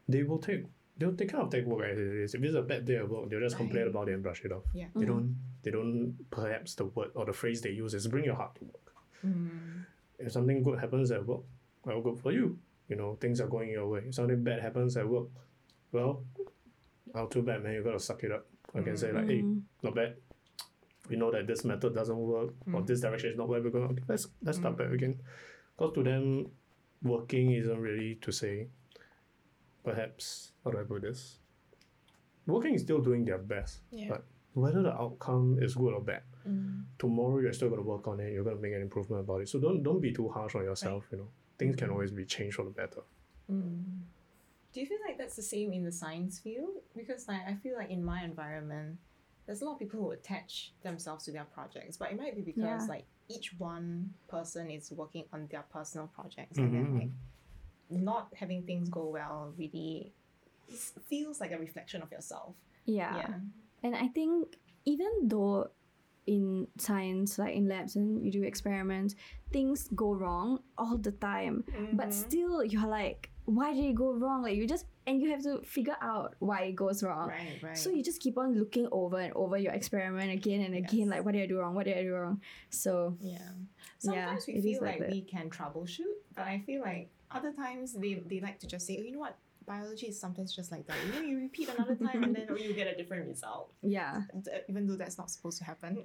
[0.08, 0.64] they will take
[0.98, 2.34] they'll they kind of take work as it is.
[2.34, 4.52] If it's a bad day at work, they'll just complain about it and brush it
[4.52, 4.64] off.
[4.74, 4.86] Yeah.
[4.94, 8.34] They don't they don't perhaps the word or the phrase they use is bring your
[8.34, 8.92] heart to work.
[9.26, 9.84] Mm.
[10.18, 11.42] If something good happens at work,
[11.84, 12.58] well good for you.
[12.88, 14.02] You know, things are going your way.
[14.08, 15.28] If something bad happens at work,
[15.92, 16.24] well,
[17.14, 18.46] oh too bad man, you gotta suck it up.
[18.74, 19.62] I can say like, hey, Mm.
[19.82, 20.16] not bad.
[21.08, 23.92] We know that this method doesn't work or this direction is not where we're going.
[23.92, 25.20] Okay, let's let's start back again.
[25.76, 26.50] Because to them,
[27.02, 28.68] working isn't really to say.
[29.88, 31.38] Perhaps how do I put this?
[32.46, 34.08] Working is still doing their best, Yeah.
[34.10, 34.24] but
[34.54, 36.84] whether the outcome is good or bad, Mm.
[36.98, 38.32] tomorrow you're still gonna work on it.
[38.32, 39.48] You're gonna make an improvement about it.
[39.48, 41.06] So don't don't be too harsh on yourself.
[41.12, 43.02] You know, things can always be changed for the better.
[43.50, 44.02] Mm.
[44.72, 46.74] Do you feel like that's the same in the science field?
[46.96, 48.98] Because like I feel like in my environment,
[49.46, 52.42] there's a lot of people who attach themselves to their projects, but it might be
[52.42, 52.94] because Yeah.
[52.94, 57.10] like each one person is working on their personal projects, and then like
[57.90, 60.12] not having things go well really
[61.06, 62.54] feels like a reflection of yourself.
[62.84, 63.16] Yeah.
[63.16, 63.34] Yeah.
[63.82, 65.70] And I think even though
[66.26, 69.14] in science, like in labs and you do experiments,
[69.50, 71.64] things go wrong all the time.
[71.94, 72.12] But Mhm.
[72.12, 74.42] still you're like, why did it go wrong?
[74.42, 77.28] Like you just and you have to figure out why it goes wrong.
[77.28, 77.58] Right.
[77.62, 77.76] Right.
[77.78, 81.08] So you just keep on looking over and over your experiment again and again, Yes.
[81.08, 81.74] like what did I do wrong?
[81.74, 82.42] What did I do wrong?
[82.68, 83.38] So Yeah.
[84.02, 87.52] Yeah, we it is feel like like, we can troubleshoot, but I feel like other
[87.52, 89.36] times they, they like to just say, oh, you know what,
[89.66, 90.96] biology is sometimes just like that.
[91.06, 94.22] You know, you repeat another time and then oh, you get a different result, yeah.
[94.34, 96.04] Uh, even though that's not supposed to happen.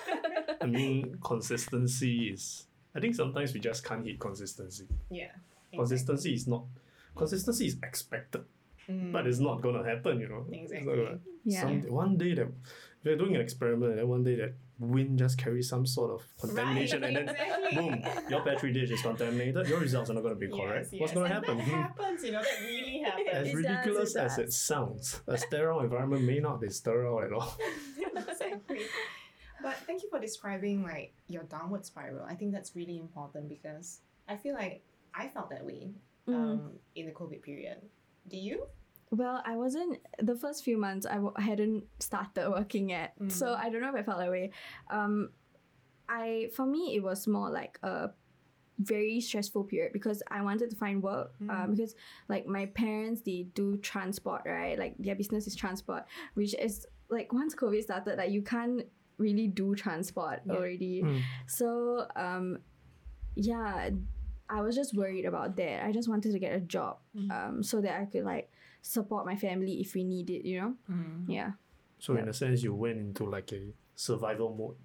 [0.60, 2.66] I mean, consistency is.
[2.94, 4.86] I think sometimes we just can't hit consistency.
[5.10, 5.32] yeah.
[5.74, 6.64] Consistency is not.
[7.16, 8.44] Consistency is expected,
[8.90, 10.20] Mm, but it's not gonna happen.
[10.20, 10.44] You know.
[10.52, 10.86] Exactly.
[10.96, 11.60] gonna- Yeah.
[11.62, 14.52] Some, one day that if you're doing an experiment, and then one day that
[14.90, 17.36] wind just carries some sort of contamination, right, and then
[17.74, 19.68] boom, your petri dish is contaminated.
[19.68, 20.88] Your results are not going to be correct.
[20.92, 21.58] Yes, What's going to And happen?
[21.58, 23.28] That happens, you know, that really happens.
[23.32, 27.20] As It does, ridiculous it as it sounds, a sterile environment may not be sterile
[27.22, 27.56] at all.
[28.16, 28.80] exactly.
[29.62, 32.24] But thank you for describing like your downward spiral.
[32.28, 34.82] I think that's really important because I feel like
[35.14, 35.90] I felt that way
[36.28, 36.34] Mm.
[36.34, 37.78] um, in the COVID period.
[38.28, 38.66] Do you?
[39.12, 41.04] Well, I wasn't the first few months.
[41.06, 44.50] I w- hadn't started working yet, so I don't know if I felt that way.
[44.90, 45.30] Um,
[46.08, 48.10] I for me it was more like a
[48.78, 51.32] very stressful period because I wanted to find work.
[51.48, 51.94] Um, because
[52.28, 57.32] like my parents they do transport right, like their business is transport, which is like
[57.34, 58.86] once COVID started, like you can't
[59.18, 60.54] really do transport Yeah.
[60.54, 61.02] already.
[61.02, 61.20] Mm.
[61.46, 62.58] So um,
[63.36, 63.90] yeah,
[64.48, 65.84] I was just worried about that.
[65.84, 66.96] I just wanted to get a job,
[67.30, 68.50] um, so that I could like
[68.82, 70.74] support my family if we need it, you know?
[70.90, 71.24] Mm.
[71.28, 71.50] Yeah.
[71.98, 74.76] So in a sense, you went into like a survival mode.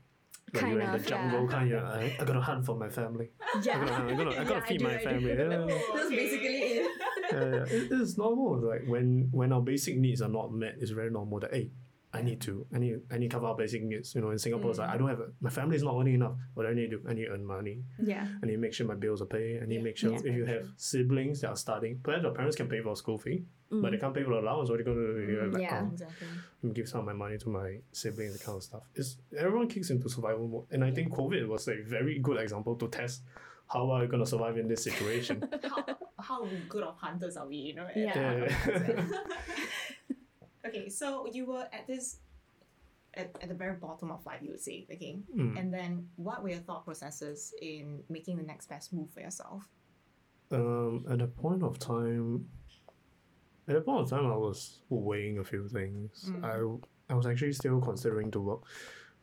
[0.54, 1.50] Like Kind you're in the jungle, yeah.
[1.50, 1.84] kind of.
[1.84, 3.32] I, I gotta hunt for my family.
[3.64, 5.28] Yeah, I gotta, I gotta, I gotta Yeah, I feed do, my family.
[5.28, 5.80] Yeah, yeah, yeah.
[5.96, 6.92] That's basically it.
[7.34, 7.64] yeah, yeah.
[7.76, 8.60] It, it's normal.
[8.62, 11.72] Like when when our basic needs are not met, it's very normal that hey,
[12.14, 14.16] I need to, I need, I need to cover our basic needs.
[14.16, 16.14] You know, in Singapore, it's like I don't have, a, my family is not earning
[16.14, 16.36] enough.
[16.54, 17.02] What do I need to do?
[17.10, 17.84] I need to earn money.
[18.02, 18.26] Yeah.
[18.42, 19.58] I need to make sure my bills are paid.
[19.62, 20.20] I need to Yeah, make sure yeah.
[20.24, 23.44] if you have siblings that are studying, perhaps your parents can pay for school fee,
[23.70, 24.70] but they can't pay for the allowance.
[24.70, 25.32] What are you gonna do?
[25.32, 25.62] You're like, Mm.
[25.62, 25.82] Yeah.
[25.84, 26.74] oh, Exactly.
[26.74, 28.84] give some of my money to my siblings, that kind of stuff.
[28.96, 32.76] It's everyone kicks into survival mode, and I think COVID was a very good example
[32.76, 33.24] to test
[33.68, 35.44] how are you gonna survive in this situation.
[35.64, 35.86] how,
[36.20, 37.88] how good of hunters are we, you know?
[37.88, 38.48] at Yeah.
[40.66, 42.18] okay, so you were at this
[43.14, 45.20] at, at the very bottom of life, you would say, okay?
[45.36, 45.60] Mm.
[45.60, 49.64] And then what were your thought processes in making the next best move for yourself?
[50.52, 52.48] Um, at a point of time,
[53.68, 56.30] at a point of time, I was weighing a few things.
[56.32, 56.44] Mm.
[56.44, 58.62] I I was actually still considering to work,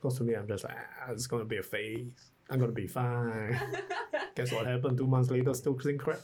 [0.01, 2.31] because to me, I'm just like, ah, it's gonna be a phase.
[2.51, 3.59] I'm gonna be fine.
[4.37, 4.99] Guess what happened?
[4.99, 6.21] Two months later, still clean crap.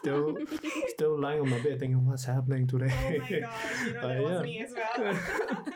[0.00, 0.36] Still,
[0.88, 2.92] still lying on my bed thinking, what's happening today?
[2.92, 4.42] Oh my gosh, you know, Uh, that was yeah.
[4.42, 5.18] me as well.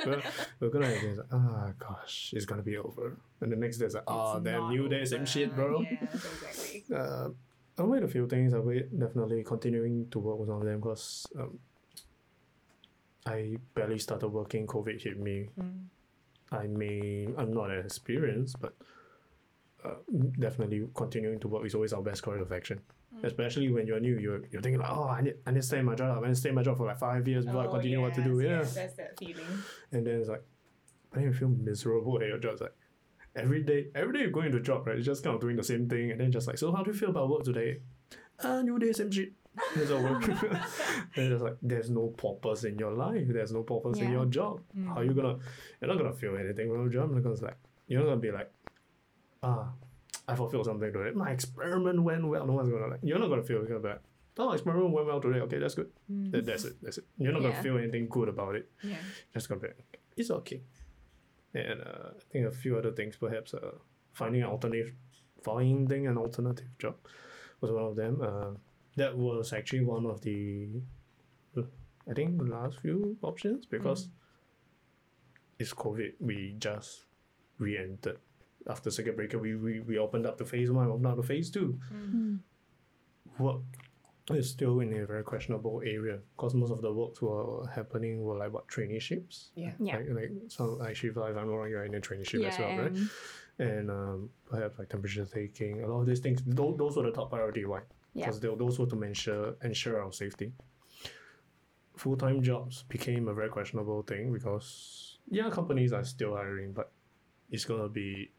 [0.07, 0.23] we're,
[0.61, 3.17] we're gonna have this, ah, gosh, it's gonna be over.
[3.41, 5.81] And the next day, it's like, oh, It's damn, new day, same shit, bro.
[5.81, 6.85] Yes, exactly.
[6.95, 7.29] Uh,
[7.79, 8.55] I weighed a few things.
[8.55, 11.59] I weighed definitely continuing to work with one of them because um,
[13.27, 14.67] I barely started working.
[14.67, 15.49] COVID hit me.
[15.61, 15.85] Mm.
[16.51, 18.75] I may I'm not as experienced, but
[19.85, 19.95] uh,
[20.39, 22.81] definitely continuing to work is always our best course of action.
[23.15, 23.25] Mm.
[23.25, 25.79] Especially when you're new, you're, you're thinking like, oh, I need I need to stay
[25.79, 26.23] in my job.
[26.25, 28.01] I need to stay in my job for like five years before I Oh, continue
[28.01, 28.41] what to do.
[28.41, 29.45] yes, Yeah, yes, that's that feeling.
[29.93, 30.43] and then it's like,
[31.11, 32.53] but then you feel miserable at your job.
[32.53, 32.75] It's like
[33.39, 34.97] every day, every day you go into job, right?
[34.97, 36.91] You're just kind of doing the same thing, and then just like, so how do
[36.91, 37.81] you feel about work today?
[38.43, 39.33] Ah, new day, same shit.
[39.75, 40.23] It's all work.
[41.17, 43.27] then it's like there's no purpose in your life.
[43.29, 44.61] There's no purpose in your job.
[44.87, 45.39] How you gonna?
[45.81, 47.57] You're not gonna feel anything from your job because like
[47.89, 48.51] you're not gonna be like,
[49.43, 49.71] ah,
[50.29, 51.11] I fulfilled something today.
[51.15, 52.47] My experiment went well.
[52.47, 53.01] No one's gonna like.
[53.03, 53.59] You're not gonna feel.
[53.67, 54.03] You're gonna like,
[54.39, 55.41] oh, experiment went well today.
[55.41, 55.91] Okay, that's good.
[56.09, 56.77] That, that's it.
[56.83, 57.07] That's it.
[57.19, 57.51] You're not Yeah.
[57.51, 58.97] gonna feel anything good about it Yeah.
[59.35, 60.61] just gonna be like, it's okay.
[61.59, 63.73] And uh, I think a few other things, perhaps uh,
[64.13, 64.93] finding an alternative,
[65.43, 66.97] finding an alternative job
[67.61, 68.21] was one of them.
[68.23, 68.51] Uh,
[68.97, 70.69] that was actually one of the,
[72.11, 74.09] I think, the last few options because
[75.59, 76.13] it's COVID.
[76.21, 77.05] We just
[77.59, 78.19] re-entered
[78.69, 79.39] after circuit breaker.
[79.39, 81.79] We, we we opened up to phase one, opened up to phase two.
[83.39, 83.63] Work
[84.37, 88.37] is still in a very questionable area because most of the works were happening were
[88.37, 89.49] like what traineeships.
[89.55, 89.73] Yeah.
[89.79, 89.97] Yeah.
[89.97, 92.49] Like, like some like Shiva, if I'm not wrong, you're in a traineeship yeah.
[92.49, 92.87] as well, right?
[92.93, 93.11] and-
[93.61, 96.41] And um, perhaps like temperature taking, a lot of these things.
[96.47, 97.81] Those, those were the top priority, why?
[98.15, 98.27] Yeah.
[98.27, 100.53] Because those were to ensure ensure our safety.
[101.97, 106.93] Full time jobs became a very questionable thing because yeah, companies are still hiring, but
[107.51, 108.31] it's gonna be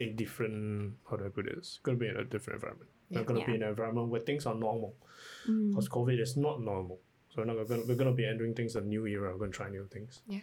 [0.00, 1.56] a different how do I put this?
[1.58, 2.90] It's gonna be in a different environment.
[3.10, 3.20] Yeah.
[3.20, 4.94] It's gonna be in an environment where things are normal.
[5.48, 5.70] Mm.
[5.70, 7.00] Because COVID is not normal.
[7.30, 9.86] So we're gonna we're gonna be entering things a new era, we're gonna try new
[9.86, 10.22] things.
[10.28, 10.40] Yeah.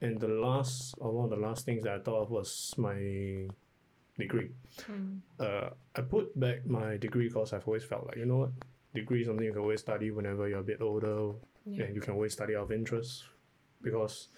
[0.00, 3.48] And the last or one of the last things that I thought of was my
[4.18, 4.50] degree.
[4.90, 5.20] Mm.
[5.38, 8.50] Uh I put back my degree because I've always felt like, you know what?
[8.94, 11.32] Degree is something you can always study whenever you're a bit older
[11.66, 11.84] Yeah.
[11.84, 13.24] and you can always study out of interest.
[13.82, 14.28] Because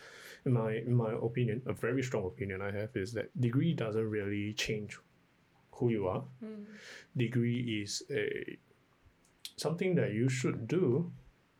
[0.45, 4.09] in my in my opinion, a very strong opinion I have is that degree doesn't
[4.11, 4.99] really change
[5.81, 6.23] who you are.
[6.45, 6.65] Mm.
[7.17, 8.59] Degree is a
[9.57, 11.11] something that you should do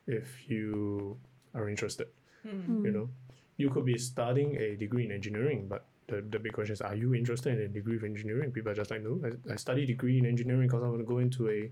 [0.07, 1.17] if you
[1.53, 2.07] are interested.
[2.47, 2.85] Mm.
[2.85, 3.09] You know,
[3.57, 6.95] you could be studying a degree in engineering, but the, the big question is, are
[6.95, 8.51] you interested in a degree of engineering?
[8.51, 11.05] People are just like, no, I, I study degree in engineering because I want to
[11.05, 11.71] go into a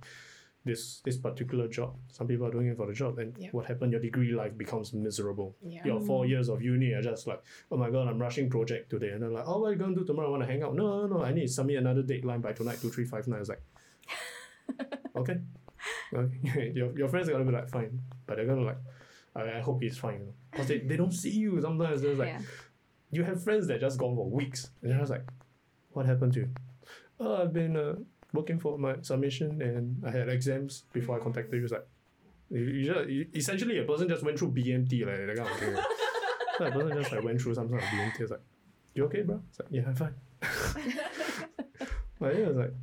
[0.66, 1.96] this this particular job.
[2.12, 3.50] Some people are doing it for the job, and Yeah.
[3.52, 3.92] what happened?
[3.92, 5.56] Your degree life becomes miserable.
[5.66, 5.86] Yeah.
[5.86, 7.42] Your four years of uni are just like,
[7.72, 9.96] oh my god, I'm rushing project today, and they're like, oh, what are you gonna
[9.96, 10.28] do tomorrow?
[10.28, 10.76] I want to hang out.
[10.76, 13.38] No, no, no, I need to submit another deadline by tonight, two, three, five, nine.
[13.38, 13.62] I was like,
[15.16, 15.38] okay,
[16.14, 16.72] okay.
[16.76, 18.78] your your friends are gonna be like, fine, but they're gonna like,
[19.36, 21.60] I, I hope he's fine, because they, they don't see you.
[21.62, 22.42] Sometimes there's like, yeah.
[23.12, 25.26] you have friends that just gone for weeks, and they're just like,
[25.92, 26.50] what happened to you?
[27.20, 27.96] Oh, I've been uh,
[28.34, 31.64] working for my submission, and I had exams before I contacted you.
[31.64, 31.88] It's like,
[32.50, 35.58] you, you just, you, essentially, a person just went through BMT, like that kind of
[35.60, 35.84] thing.
[36.58, 38.22] so a person just like went through some sort of BMT.
[38.22, 38.42] It's like,
[38.96, 39.42] you okay, bro?
[39.50, 40.16] It's like, yeah, I'm fine.
[42.20, 42.74] but yeah, it's like,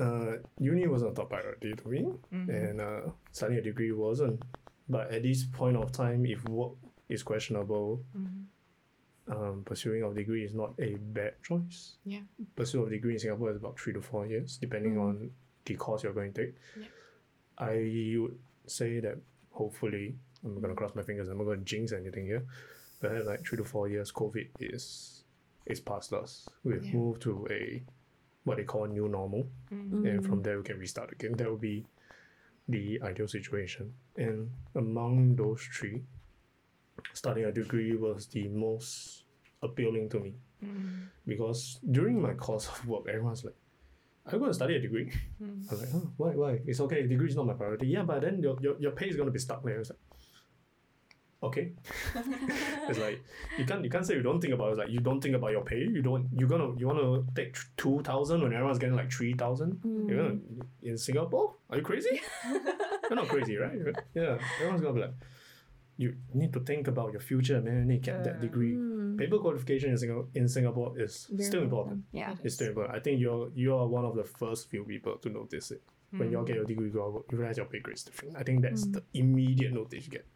[0.00, 2.48] uh, uni wasn't a top priority to me, Mhm.
[2.48, 3.00] and uh,
[3.32, 4.42] studying a degree wasn't.
[4.88, 6.72] But at this point of time, if work
[7.08, 8.44] is questionable, Mhm.
[9.28, 11.94] Um, pursuing of degree is not a bad choice.
[12.04, 12.20] Yeah.
[12.56, 15.00] Pursuit of degree in Singapore is about three to four years, depending Mm.
[15.08, 15.30] on
[15.64, 16.54] the course you're going to take.
[16.78, 16.86] Yeah.
[17.58, 19.16] I would say that
[19.50, 21.28] hopefully I'm gonna cross my fingers.
[21.28, 22.44] I'm not gonna jinx anything here.
[23.00, 25.24] But like three to four years, COVID is
[25.66, 26.46] is past us.
[26.64, 26.92] We've Yeah.
[26.94, 27.82] moved to a
[28.44, 31.32] what they call new normal, and from there we can restart again.
[31.32, 31.86] That would be
[32.68, 33.94] the ideal situation.
[34.16, 36.02] And among those three,
[37.12, 39.24] studying a degree was the most
[39.62, 41.06] appealing to me mm.
[41.26, 43.54] because during my course of work, everyone's like,
[44.26, 45.70] "I'm going to study a degree." Mm.
[45.70, 46.30] I'm like, "Oh, why?
[46.30, 46.60] Why?
[46.66, 47.06] It's okay.
[47.06, 49.32] Degree is not my priority." Yeah, but then your your, your pay is going to
[49.32, 49.80] be stuck there.
[49.80, 49.98] It's like,
[51.42, 51.72] okay.
[52.88, 53.22] it's like
[53.58, 54.70] you can't you can't say you don't think about it.
[54.72, 55.80] It's like you don't think about your pay.
[55.80, 59.34] You don't you're gonna you want to take two thousand when everyone's getting like three
[59.34, 59.74] thousand.
[59.84, 60.08] Mm.
[60.08, 60.38] You're gonna
[60.82, 61.54] in Singapore?
[61.70, 62.20] Are you crazy?
[63.10, 63.78] You're not crazy, right?
[64.14, 65.14] Yeah, everyone's gonna be like,
[65.96, 67.78] you need to think about your future, man.
[67.78, 68.76] You need to get that degree.
[69.16, 72.04] Paper qualification in Singapore in Singapore is still important.
[72.12, 72.34] Yeah.
[72.42, 72.96] It's still important.
[72.96, 75.82] I think you're you are one of the first few people to notice it.
[76.10, 78.36] When you all get your degree, you realize your pay grade is different.
[78.36, 80.26] I think that's the immediate notice you get.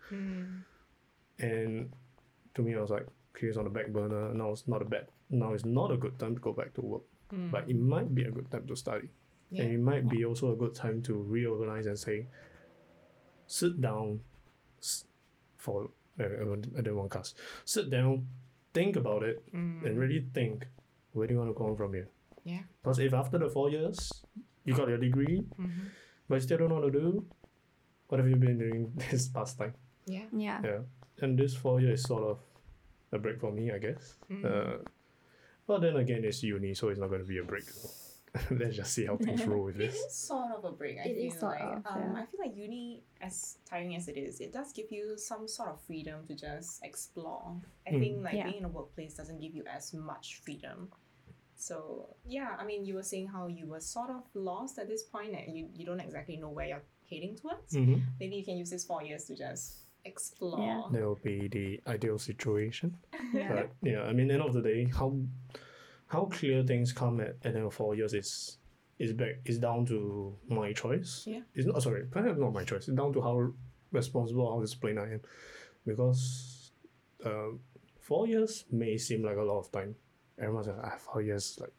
[1.41, 1.93] And
[2.55, 4.35] to me, I was like, okay, it's on the back burner.
[4.35, 5.07] Now it's not a bad.
[5.31, 7.03] Now it's not a good time to go back to work,
[7.53, 9.09] but it might be a good time to study,
[9.51, 12.27] and it might be also a good time to reorganize and say,
[13.47, 14.21] sit down,
[15.69, 17.37] for uh, I don't want cast.
[17.65, 18.27] Sit down,
[18.75, 19.43] think about it,
[19.87, 20.67] and really think
[21.13, 22.09] where do you want to go on from here.
[22.45, 22.65] Yeah.
[22.83, 24.13] Because if after the four years
[24.65, 25.45] you got your degree,
[26.29, 27.25] but you still don't know what to do,
[28.09, 29.75] what have you been doing this past time?
[30.07, 30.27] Yeah.
[30.33, 30.61] Yeah.
[30.65, 30.81] Yeah,
[31.21, 32.39] and this four years is sort of
[33.13, 34.17] a break for me, I guess.
[34.45, 34.79] Uh,
[35.67, 37.65] but then again, it's uni, so it's not going to be a break.
[38.51, 39.95] Let's just see how things roll with this.
[39.95, 40.99] It is sort of a break.
[40.99, 41.63] I It feel is sort like.
[41.63, 42.23] of, um, yeah.
[42.23, 45.69] I feel like uni, as tiring as it is, it does give you some sort
[45.71, 47.57] of freedom to just explore.
[47.87, 48.01] I Mm.
[48.01, 48.45] think like Yeah.
[48.45, 50.91] being in a workplace doesn't give you as much freedom.
[51.57, 55.03] So yeah, I mean, you were saying how you were sort of lost at this
[55.03, 57.75] point, and you you don't exactly know where you're heading towards.
[57.75, 58.01] Mm-hmm.
[58.21, 60.61] Maybe you can use this four years to just explore.
[60.61, 60.83] Yeah.
[60.93, 62.97] That will be the ideal situation.
[63.35, 63.49] Yeah.
[63.53, 65.17] But yeah, I mean, end of the day, how
[66.09, 68.59] how clear things come at at the end of four years is
[68.99, 71.25] is back is down to my choice.
[71.27, 71.41] Yeah.
[71.55, 72.89] It's not sorry, perhaps not my choice.
[72.89, 73.53] It's down to how
[73.93, 75.21] responsible, how disciplined I am,
[75.87, 76.73] because
[77.25, 77.61] um,
[78.01, 79.95] four years may seem like a lot of time.
[80.39, 81.73] Everyone's like, ah, four years, like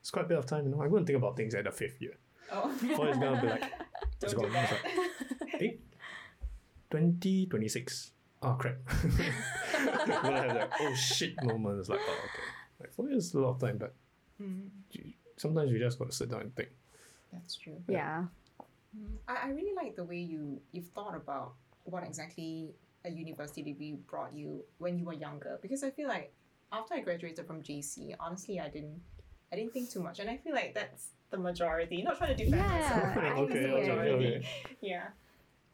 [0.00, 0.64] it's quite a bit of time.
[0.64, 2.18] You know, I'm going to think about things at the fifth year.
[2.50, 3.62] Oh, Four years gonna be like,
[4.22, 4.62] it's don't do gone.
[4.62, 5.40] It's that.
[5.52, 5.70] like, eh,
[6.90, 8.10] 2026.
[8.42, 8.76] Oh crap.
[9.04, 11.78] We're gonna have that oh shit moment.
[11.78, 12.61] It's like, oh okay.
[12.82, 13.94] Like four years is a lot of time, but
[14.40, 16.70] Mm, you, sometimes you just gotta sit down and think.
[17.32, 17.78] that's true.
[17.88, 18.24] Yeah.
[18.96, 23.62] Mm, I, I really like the way you you've thought about what exactly a university
[23.62, 26.32] degree brought you when you were younger because I feel like
[26.72, 29.00] after I graduated from JC, honestly I didn't
[29.52, 32.02] I didn't think too much and I feel like that's the majority.
[32.02, 34.26] Not trying to defend myself, but I think okay, it's the okay, majority.
[34.26, 34.46] okay.
[34.80, 35.08] Yeah.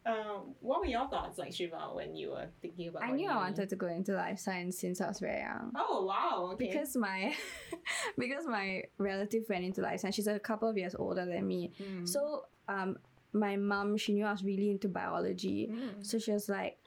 [0.09, 3.35] Um, what were your thoughts like Shiva when you were thinking about I knew I
[3.35, 5.71] wanted to go into life science since I was very young.
[5.75, 6.71] Oh wow, okay.
[6.71, 7.35] Because my
[8.17, 10.15] because my relative went into life science.
[10.15, 11.73] She's a couple of years older than me.
[11.79, 12.07] Mm.
[12.07, 12.97] So um
[13.33, 15.69] my mom, she knew I was really into biology.
[15.71, 16.05] Mm.
[16.05, 16.77] So she was like,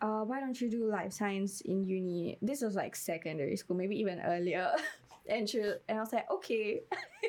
[0.00, 2.38] uh, why don't you do life science in uni?
[2.42, 4.72] This was like secondary school, maybe even earlier.
[5.28, 6.80] and she and I was like, okay.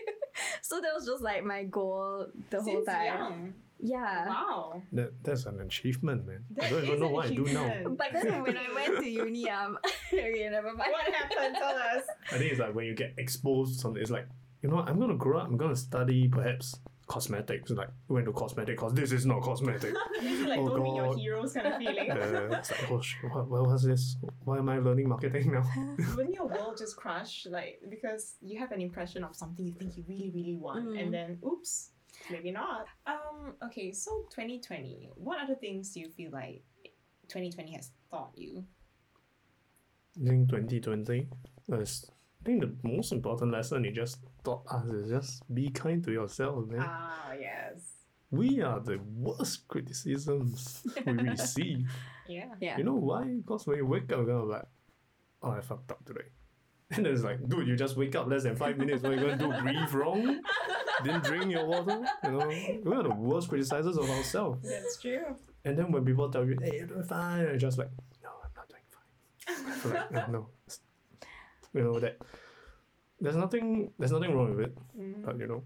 [0.62, 3.06] so that was just like my goal the whole Since time.
[3.06, 3.54] young.
[3.80, 4.28] Yeah.
[4.30, 4.82] Wow.
[4.94, 6.44] That that's an achievement, man.
[6.62, 7.90] I don't even know what I do now.
[7.90, 9.78] But then when I went to uni, um,
[10.14, 10.92] okay, never mind.
[10.92, 11.56] What happened?
[11.58, 12.04] Tell us.
[12.32, 14.28] I think it's like when you get exposed to something, it's like,
[14.62, 16.76] you know what, I'm gonna grow up, I'm gonna study perhaps
[17.08, 17.70] cosmetics.
[17.72, 19.94] Like went to cosmetic because this is not cosmetic.
[20.22, 21.20] It's like Oh, don't meet your God.
[21.20, 22.10] heroes kind of feeling.
[22.12, 24.16] uh, it's like, oh shit, what, what was this?
[24.46, 25.64] Why am I learning marketing now?
[26.16, 27.46] Wouldn't your world just crush?
[27.48, 31.00] Like because you have an impression of something you think you really, really want, Mm.
[31.04, 31.92] and then oops,
[32.32, 32.86] maybe not.
[33.06, 33.54] Um.
[33.64, 33.92] Okay.
[33.92, 35.10] So 2020.
[35.16, 36.64] What other things do you feel like
[37.28, 38.64] 2020 has taught you?
[40.22, 41.28] I think 2020
[41.74, 42.06] is,
[42.42, 46.12] I think the most important lesson it just taught us is just be kind to
[46.12, 46.80] yourself, man.
[46.82, 47.82] Ah, yes.
[48.32, 51.92] We are the worst criticisms we receive.
[52.28, 52.46] Yeah.
[52.62, 52.78] Yeah.
[52.78, 53.24] You know why?
[53.26, 54.66] Because when you wake up, you're like,
[55.44, 56.22] oh, I fucked up today.
[56.92, 59.02] And then it's like, dude, you just wake up less than five minutes.
[59.02, 59.62] What are you gonna do?
[59.64, 60.40] Breathe wrong?
[61.04, 62.04] Didn't drink your water?
[62.24, 64.68] You know, we are the worst criticizers of ourselves.
[64.68, 65.36] That's true.
[65.64, 67.90] And then when people tell you, hey, you're doing fine, you're just like,
[68.24, 69.92] no, I'm not doing fine.
[69.92, 70.50] I like, no, no.
[71.74, 72.18] You know, that
[73.20, 74.78] there's nothing there's nothing wrong with it.
[74.98, 75.26] Mm.
[75.26, 75.64] But you know,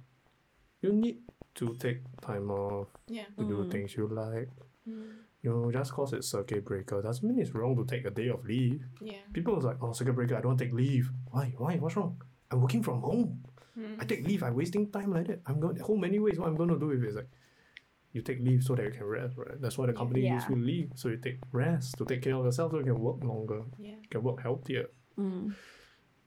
[0.82, 1.20] you need
[1.56, 3.26] to take time off Yeah.
[3.38, 3.72] to do Mm.
[3.72, 4.50] things you like.
[4.88, 5.12] Mm.
[5.44, 8.28] You know, just cause it's circuit breaker doesn't mean it's wrong to take a day
[8.30, 8.84] of leave.
[9.02, 9.20] Yeah.
[9.34, 11.12] People was like, oh, circuit breaker, I don't take leave.
[11.32, 11.54] Why?
[11.58, 11.78] Why?
[11.78, 12.22] What's wrong?
[12.52, 13.44] I'm working from home.
[13.80, 13.96] Mm.
[14.02, 14.44] I take leave.
[14.44, 15.42] I'm wasting time like that.
[15.48, 16.38] I'm going home anyways.
[16.40, 17.30] What I'm going to do with it is like,
[18.12, 19.62] you take leave so that you can rest, right?
[19.62, 20.34] That's why the company Yeah.
[20.38, 20.92] gives you leave.
[20.96, 23.92] So you take rest to take care of yourself so you can work longer, Yeah.
[24.02, 24.88] you can work healthier.
[25.18, 25.54] Mm.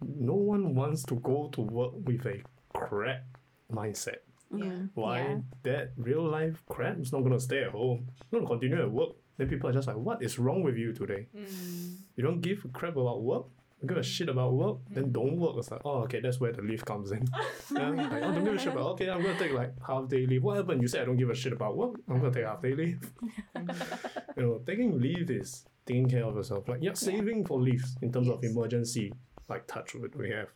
[0.00, 2.42] No one wants to go to work with a
[2.72, 3.24] crap
[3.70, 4.18] mindset.
[4.54, 4.86] Yeah.
[4.94, 5.40] Why Yeah.
[5.64, 8.06] that real life crap is not gonna stay at home.
[8.20, 9.16] It's gonna continue at work.
[9.36, 11.26] Then people are just like, what is wrong with you today?
[11.34, 11.96] Mm.
[12.16, 13.46] You don't give a crap about work.
[13.82, 15.56] You give a shit about work, then don't work.
[15.58, 17.26] It's like, oh, okay, that's where the leave comes in.
[17.74, 18.86] yeah, like, oh, don't give a shit about.
[18.92, 20.44] Okay, I'm gonna take like half day leave.
[20.44, 20.82] What happened?
[20.82, 21.96] You said I don't give a shit about work.
[22.08, 23.10] I'm gonna take half day leave.
[24.36, 26.68] you know, taking leave is taking care of yourself.
[26.68, 29.12] Like, yeah, saving for leaves in terms of emergency.
[29.48, 30.48] Like, touch wood, we have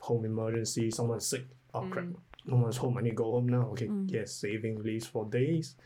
[0.00, 0.90] home emergency.
[0.90, 1.46] Someone's sick.
[1.74, 2.04] Oh crap!
[2.04, 2.16] Mm.
[2.46, 2.96] No one's home.
[2.98, 3.68] I need to go home now.
[3.72, 5.76] Okay, yes, saving leaves for days.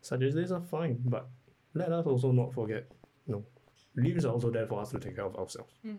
[0.00, 1.28] Such as these are fine, but
[1.74, 2.90] let us also not forget.
[3.26, 3.44] No,
[3.96, 5.72] leaves are also there for us to take care of ourselves.
[5.84, 5.96] Mm.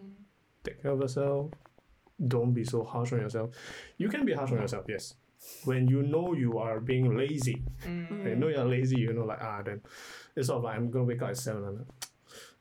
[0.64, 1.52] Take care of yourself.
[2.28, 3.52] Don't be so harsh on yourself.
[3.98, 5.16] You can be harsh on yourself, yes.
[5.66, 8.10] When you know you are being lazy, Mm.
[8.10, 9.82] when you know you're lazy, you know, like ah, then
[10.36, 11.64] it's sort of like I'm gonna wake up at seven.
[11.66, 11.86] I'm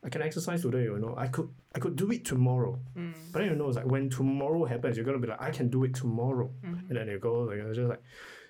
[0.04, 1.14] I can exercise today, you know.
[1.16, 2.78] I could I could do it tomorrow.
[2.96, 3.14] Mm.
[3.32, 5.68] But then you know, it's like when tomorrow happens, you're gonna be like, I can
[5.68, 6.88] do it tomorrow, Mhm.
[6.88, 8.02] and then you go, like, just like,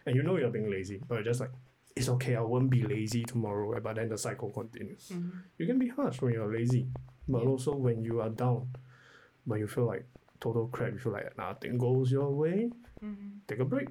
[0.06, 1.50] and you know you're being lazy, but you're just like,
[1.96, 3.78] it's okay, I won't be lazy tomorrow.
[3.80, 5.10] But then the cycle continues.
[5.12, 5.32] Mhm.
[5.58, 6.88] You can be harsh when you're lazy,
[7.28, 7.48] but Yeah.
[7.48, 8.68] also when you are down,
[9.44, 10.06] when you feel like
[10.40, 12.70] total crap, you feel like nothing goes your way,
[13.02, 13.40] Mhm.
[13.46, 13.88] take a break.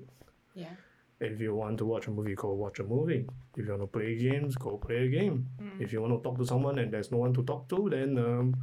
[0.56, 0.76] Yeah.
[1.20, 3.28] If you want to watch a movie, go watch a movie.
[3.56, 5.46] If you want to play games, go play a game.
[5.62, 5.80] Mm.
[5.80, 8.18] If you want to talk to someone and there's no one to talk to, then
[8.18, 8.56] um,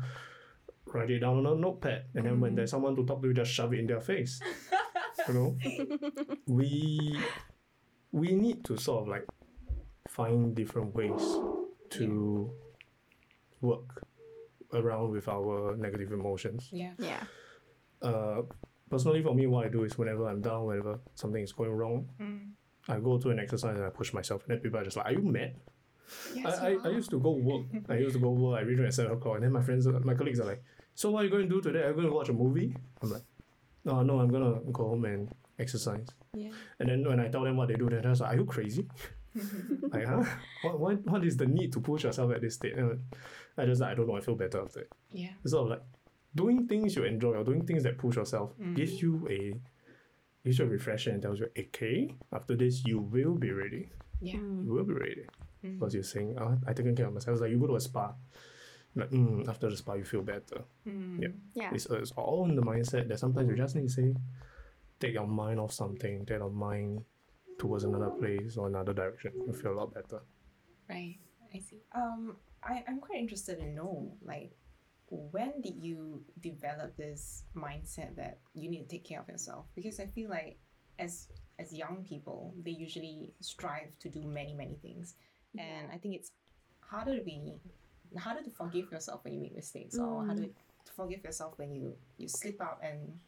[0.92, 2.06] write it down on a notepad.
[2.14, 2.56] And then when Mm.
[2.56, 4.40] there's someone to talk to, you just shove it in their face.
[5.28, 5.56] you know,
[6.46, 7.16] we
[8.12, 9.26] we need to sort of like
[10.08, 11.22] find different ways
[11.90, 12.50] to
[13.60, 14.04] work
[14.72, 16.68] around with our negative emotions.
[16.72, 16.92] Yeah.
[16.98, 17.22] Yeah.
[18.02, 18.42] Uh,
[18.90, 22.08] personally, for me, what I do is whenever I'm down, whenever something is going wrong,
[22.20, 22.50] Mm.
[22.90, 24.42] I go to an exercise and I push myself.
[24.44, 25.56] And then people are just like, "Are you mad?"
[26.34, 27.66] Yes, I, I, I used to go work.
[27.90, 28.58] I used to go work.
[28.58, 30.62] I reach home at seven o'clock, and then my friends, my colleagues are like,
[30.94, 31.80] "So what are you going to do today?
[31.84, 33.22] Are you going to watch a movie?" I'm like,
[33.84, 35.28] "No, no, I'm gonna go home and
[35.58, 36.50] exercise." Yeah.
[36.80, 38.86] And then when I tell them what they do, they're just like, "Are you crazy?"
[39.92, 40.24] like, huh?
[40.62, 42.74] What, what, what is the need to push yourself at this state?
[42.76, 43.00] And
[43.56, 44.16] I just, I don't know.
[44.16, 44.92] I feel better after it.
[45.12, 45.28] Yeah.
[45.42, 45.82] It's sort of like
[46.34, 48.74] doing things you enjoy or doing things that push yourself Mm.
[48.76, 49.54] gives you a
[50.44, 53.90] gives you a refresher and tells you, okay, after this you will be ready.
[54.20, 54.34] Yeah.
[54.36, 55.26] You will be ready.
[55.64, 55.78] Mm.
[55.78, 57.34] Because you're saying, oh, I taken care of myself.
[57.34, 58.12] It's like you go to a spa.
[58.96, 60.62] Like, mm, after the spa, you feel better.
[60.86, 61.22] Mm.
[61.22, 61.28] Yeah.
[61.54, 61.70] Yeah.
[61.74, 64.14] It's, it's all in the mindset that sometimes you just need to say,
[65.00, 67.02] take your mind off something, take your mind
[67.58, 69.32] towards another place or another direction.
[69.46, 70.22] You feel a lot better.
[70.88, 71.18] Right.
[71.54, 71.82] I see.
[71.94, 74.52] Um, I, I'm quite interested to know, like,
[75.10, 79.66] when did you develop this mindset that you need to take care of yourself?
[79.74, 80.58] Because I feel like
[80.98, 81.28] as
[81.58, 85.14] as young people, they usually strive to do many, many things.
[85.58, 86.32] And I think it's
[86.80, 87.54] harder to be
[88.16, 91.94] harder to forgive yourself when you make mistakes or harder to forgive yourself when you,
[92.16, 93.18] you slip up and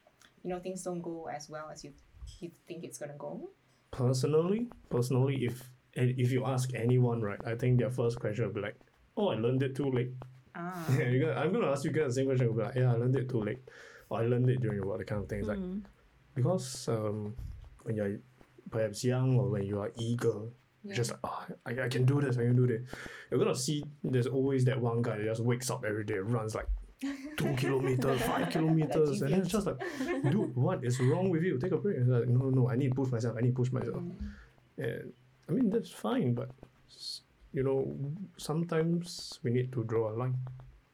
[0.42, 1.92] you know things don't go as well as you
[2.40, 3.50] you think it's gonna go.
[3.90, 8.60] Personally, personally, if if you ask anyone, right, I think their first question will be
[8.60, 8.76] like,
[9.16, 10.12] "Oh, I learned it too late."
[10.54, 10.86] Ah.
[10.98, 12.46] Yeah, you're gonna, I'm gonna ask you guys the same question.
[12.46, 13.58] You'll be like, "Yeah, I learned it too late,"
[14.08, 15.82] or "I learned it during work." The kind of things like Mm.
[16.34, 17.34] because um,
[17.82, 18.18] when you're
[18.70, 20.48] perhaps young or when you are eager,
[20.84, 20.94] yeah.
[20.94, 22.82] just like, oh, I, I can do this, I can do this.
[23.30, 26.54] You're gonna see there's always that one guy that just wakes up every day, runs
[26.54, 26.68] like
[27.36, 29.78] two kilometers, five kilometers, and then it's just like,
[30.30, 31.58] dude, what is wrong with you?
[31.58, 31.96] Take a break.
[31.98, 33.96] It's like, no, no, no, I need to push myself, I need to push myself.
[33.96, 34.12] Mm.
[34.78, 35.12] And
[35.48, 36.50] I mean, that's fine, but
[37.52, 37.96] you know,
[38.36, 40.36] sometimes we need to draw a line.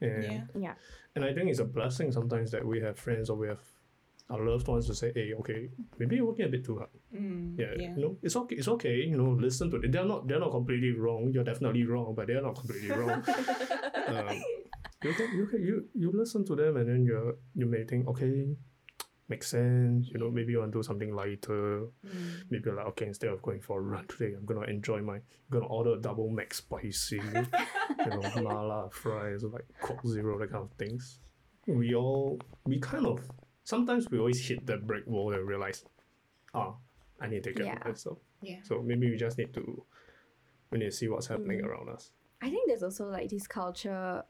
[0.00, 0.44] And, Yeah.
[0.58, 0.74] Yeah.
[1.14, 3.60] and I think it's a blessing sometimes that we have friends or we have
[4.28, 6.90] our loved ones to say, hey, okay, maybe you're working a bit too hard.
[7.14, 7.58] Mm.
[7.58, 7.94] Yeah, Yeah.
[7.94, 8.56] you know, it's okay.
[8.56, 8.96] It's okay.
[8.96, 9.92] You know, listen to it.
[9.92, 10.26] They're not.
[10.26, 11.30] They're not completely wrong.
[11.32, 13.22] You're definitely wrong, but they're not completely wrong.
[14.08, 14.42] um,
[15.08, 18.08] you can, you can, you you listen to them, and then you you may think,
[18.08, 18.56] okay,
[19.28, 20.08] makes sense.
[20.12, 21.86] You know, maybe you want to do something lighter.
[22.06, 22.42] Mm.
[22.50, 25.16] Maybe like, okay, instead of going for a run today, I'm gonna enjoy my.
[25.16, 27.20] I'm gonna order a double McSpicy.
[28.04, 31.18] you know, mala fries like Coke Zero, that kind of things.
[31.66, 33.20] We all we kind of
[33.64, 35.84] sometimes we always hit the brick wall and realize,
[36.54, 36.74] ah,
[37.20, 37.76] I need to take care Yeah.
[37.80, 38.18] of myself.
[38.42, 38.60] Yeah.
[38.62, 39.84] So maybe we just need to
[40.70, 41.66] we need to see what's happening Mm.
[41.66, 42.12] around us.
[42.42, 44.22] I think there's also like this culture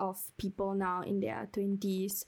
[0.00, 2.24] of people now in their 20s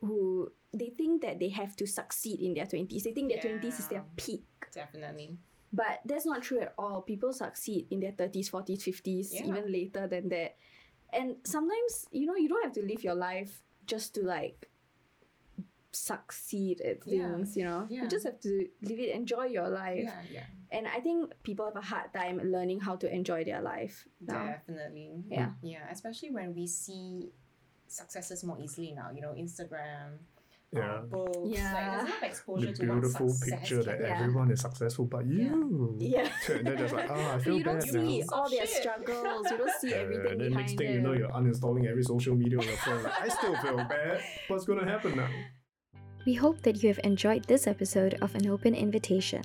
[0.00, 3.02] who they think that they have to succeed in their 20s.
[3.02, 4.44] They think their 20s is their peak.
[4.72, 5.38] Definitely.
[5.72, 7.02] But that's not true at all.
[7.02, 9.46] People succeed in their 30s, 40s, 50s, Yeah.
[9.46, 10.56] even later than that.
[11.12, 14.68] And sometimes, you know, you don't have to live your life just to like
[15.96, 17.60] succeed at things, yeah.
[17.62, 17.86] you know.
[17.88, 18.02] Yeah.
[18.02, 20.04] You just have to live it, enjoy your life.
[20.04, 20.44] Yeah, yeah.
[20.70, 24.06] And I think people have a hard time learning how to enjoy their life.
[24.20, 24.46] Now.
[24.46, 25.24] Definitely.
[25.28, 25.50] Yeah.
[25.62, 27.32] Yeah, especially when we see
[27.86, 30.18] successes more easily now, you know, Instagram,
[30.72, 30.94] yeah.
[30.94, 31.38] Uh, books.
[31.44, 32.06] Yeah.
[32.20, 34.18] Like, exposure the beautiful picture that yeah.
[34.18, 35.96] everyone is successful, but you.
[35.98, 36.28] Yeah.
[36.48, 38.26] and then just like, oh, I feel you don't bad see now.
[38.32, 39.46] all their struggles.
[39.50, 40.94] You don't see everything And then next thing it.
[40.94, 43.02] you know, you're uninstalling every social media on your phone.
[43.02, 44.20] Like, I still feel bad.
[44.48, 45.28] What's gonna happen now?
[46.26, 49.42] We hope that you have enjoyed this episode of An Open Invitation.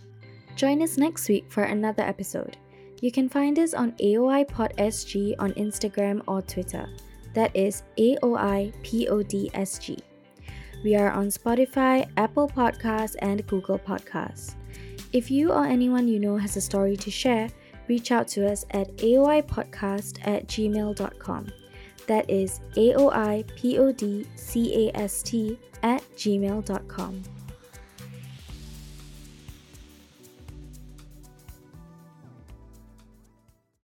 [0.55, 2.57] Join us next week for another episode.
[3.01, 6.89] You can find us on AOI Pod SG on Instagram or Twitter.
[7.35, 9.99] That is AOI PODSG.
[10.83, 14.55] We are on Spotify, Apple Podcasts, and Google Podcasts.
[15.13, 17.49] If you or anyone you know has a story to share,
[17.87, 21.51] reach out to us at aoipodcast at gmail.com.
[22.07, 23.57] That is AOIPODCAST
[25.83, 27.23] at gmail.com.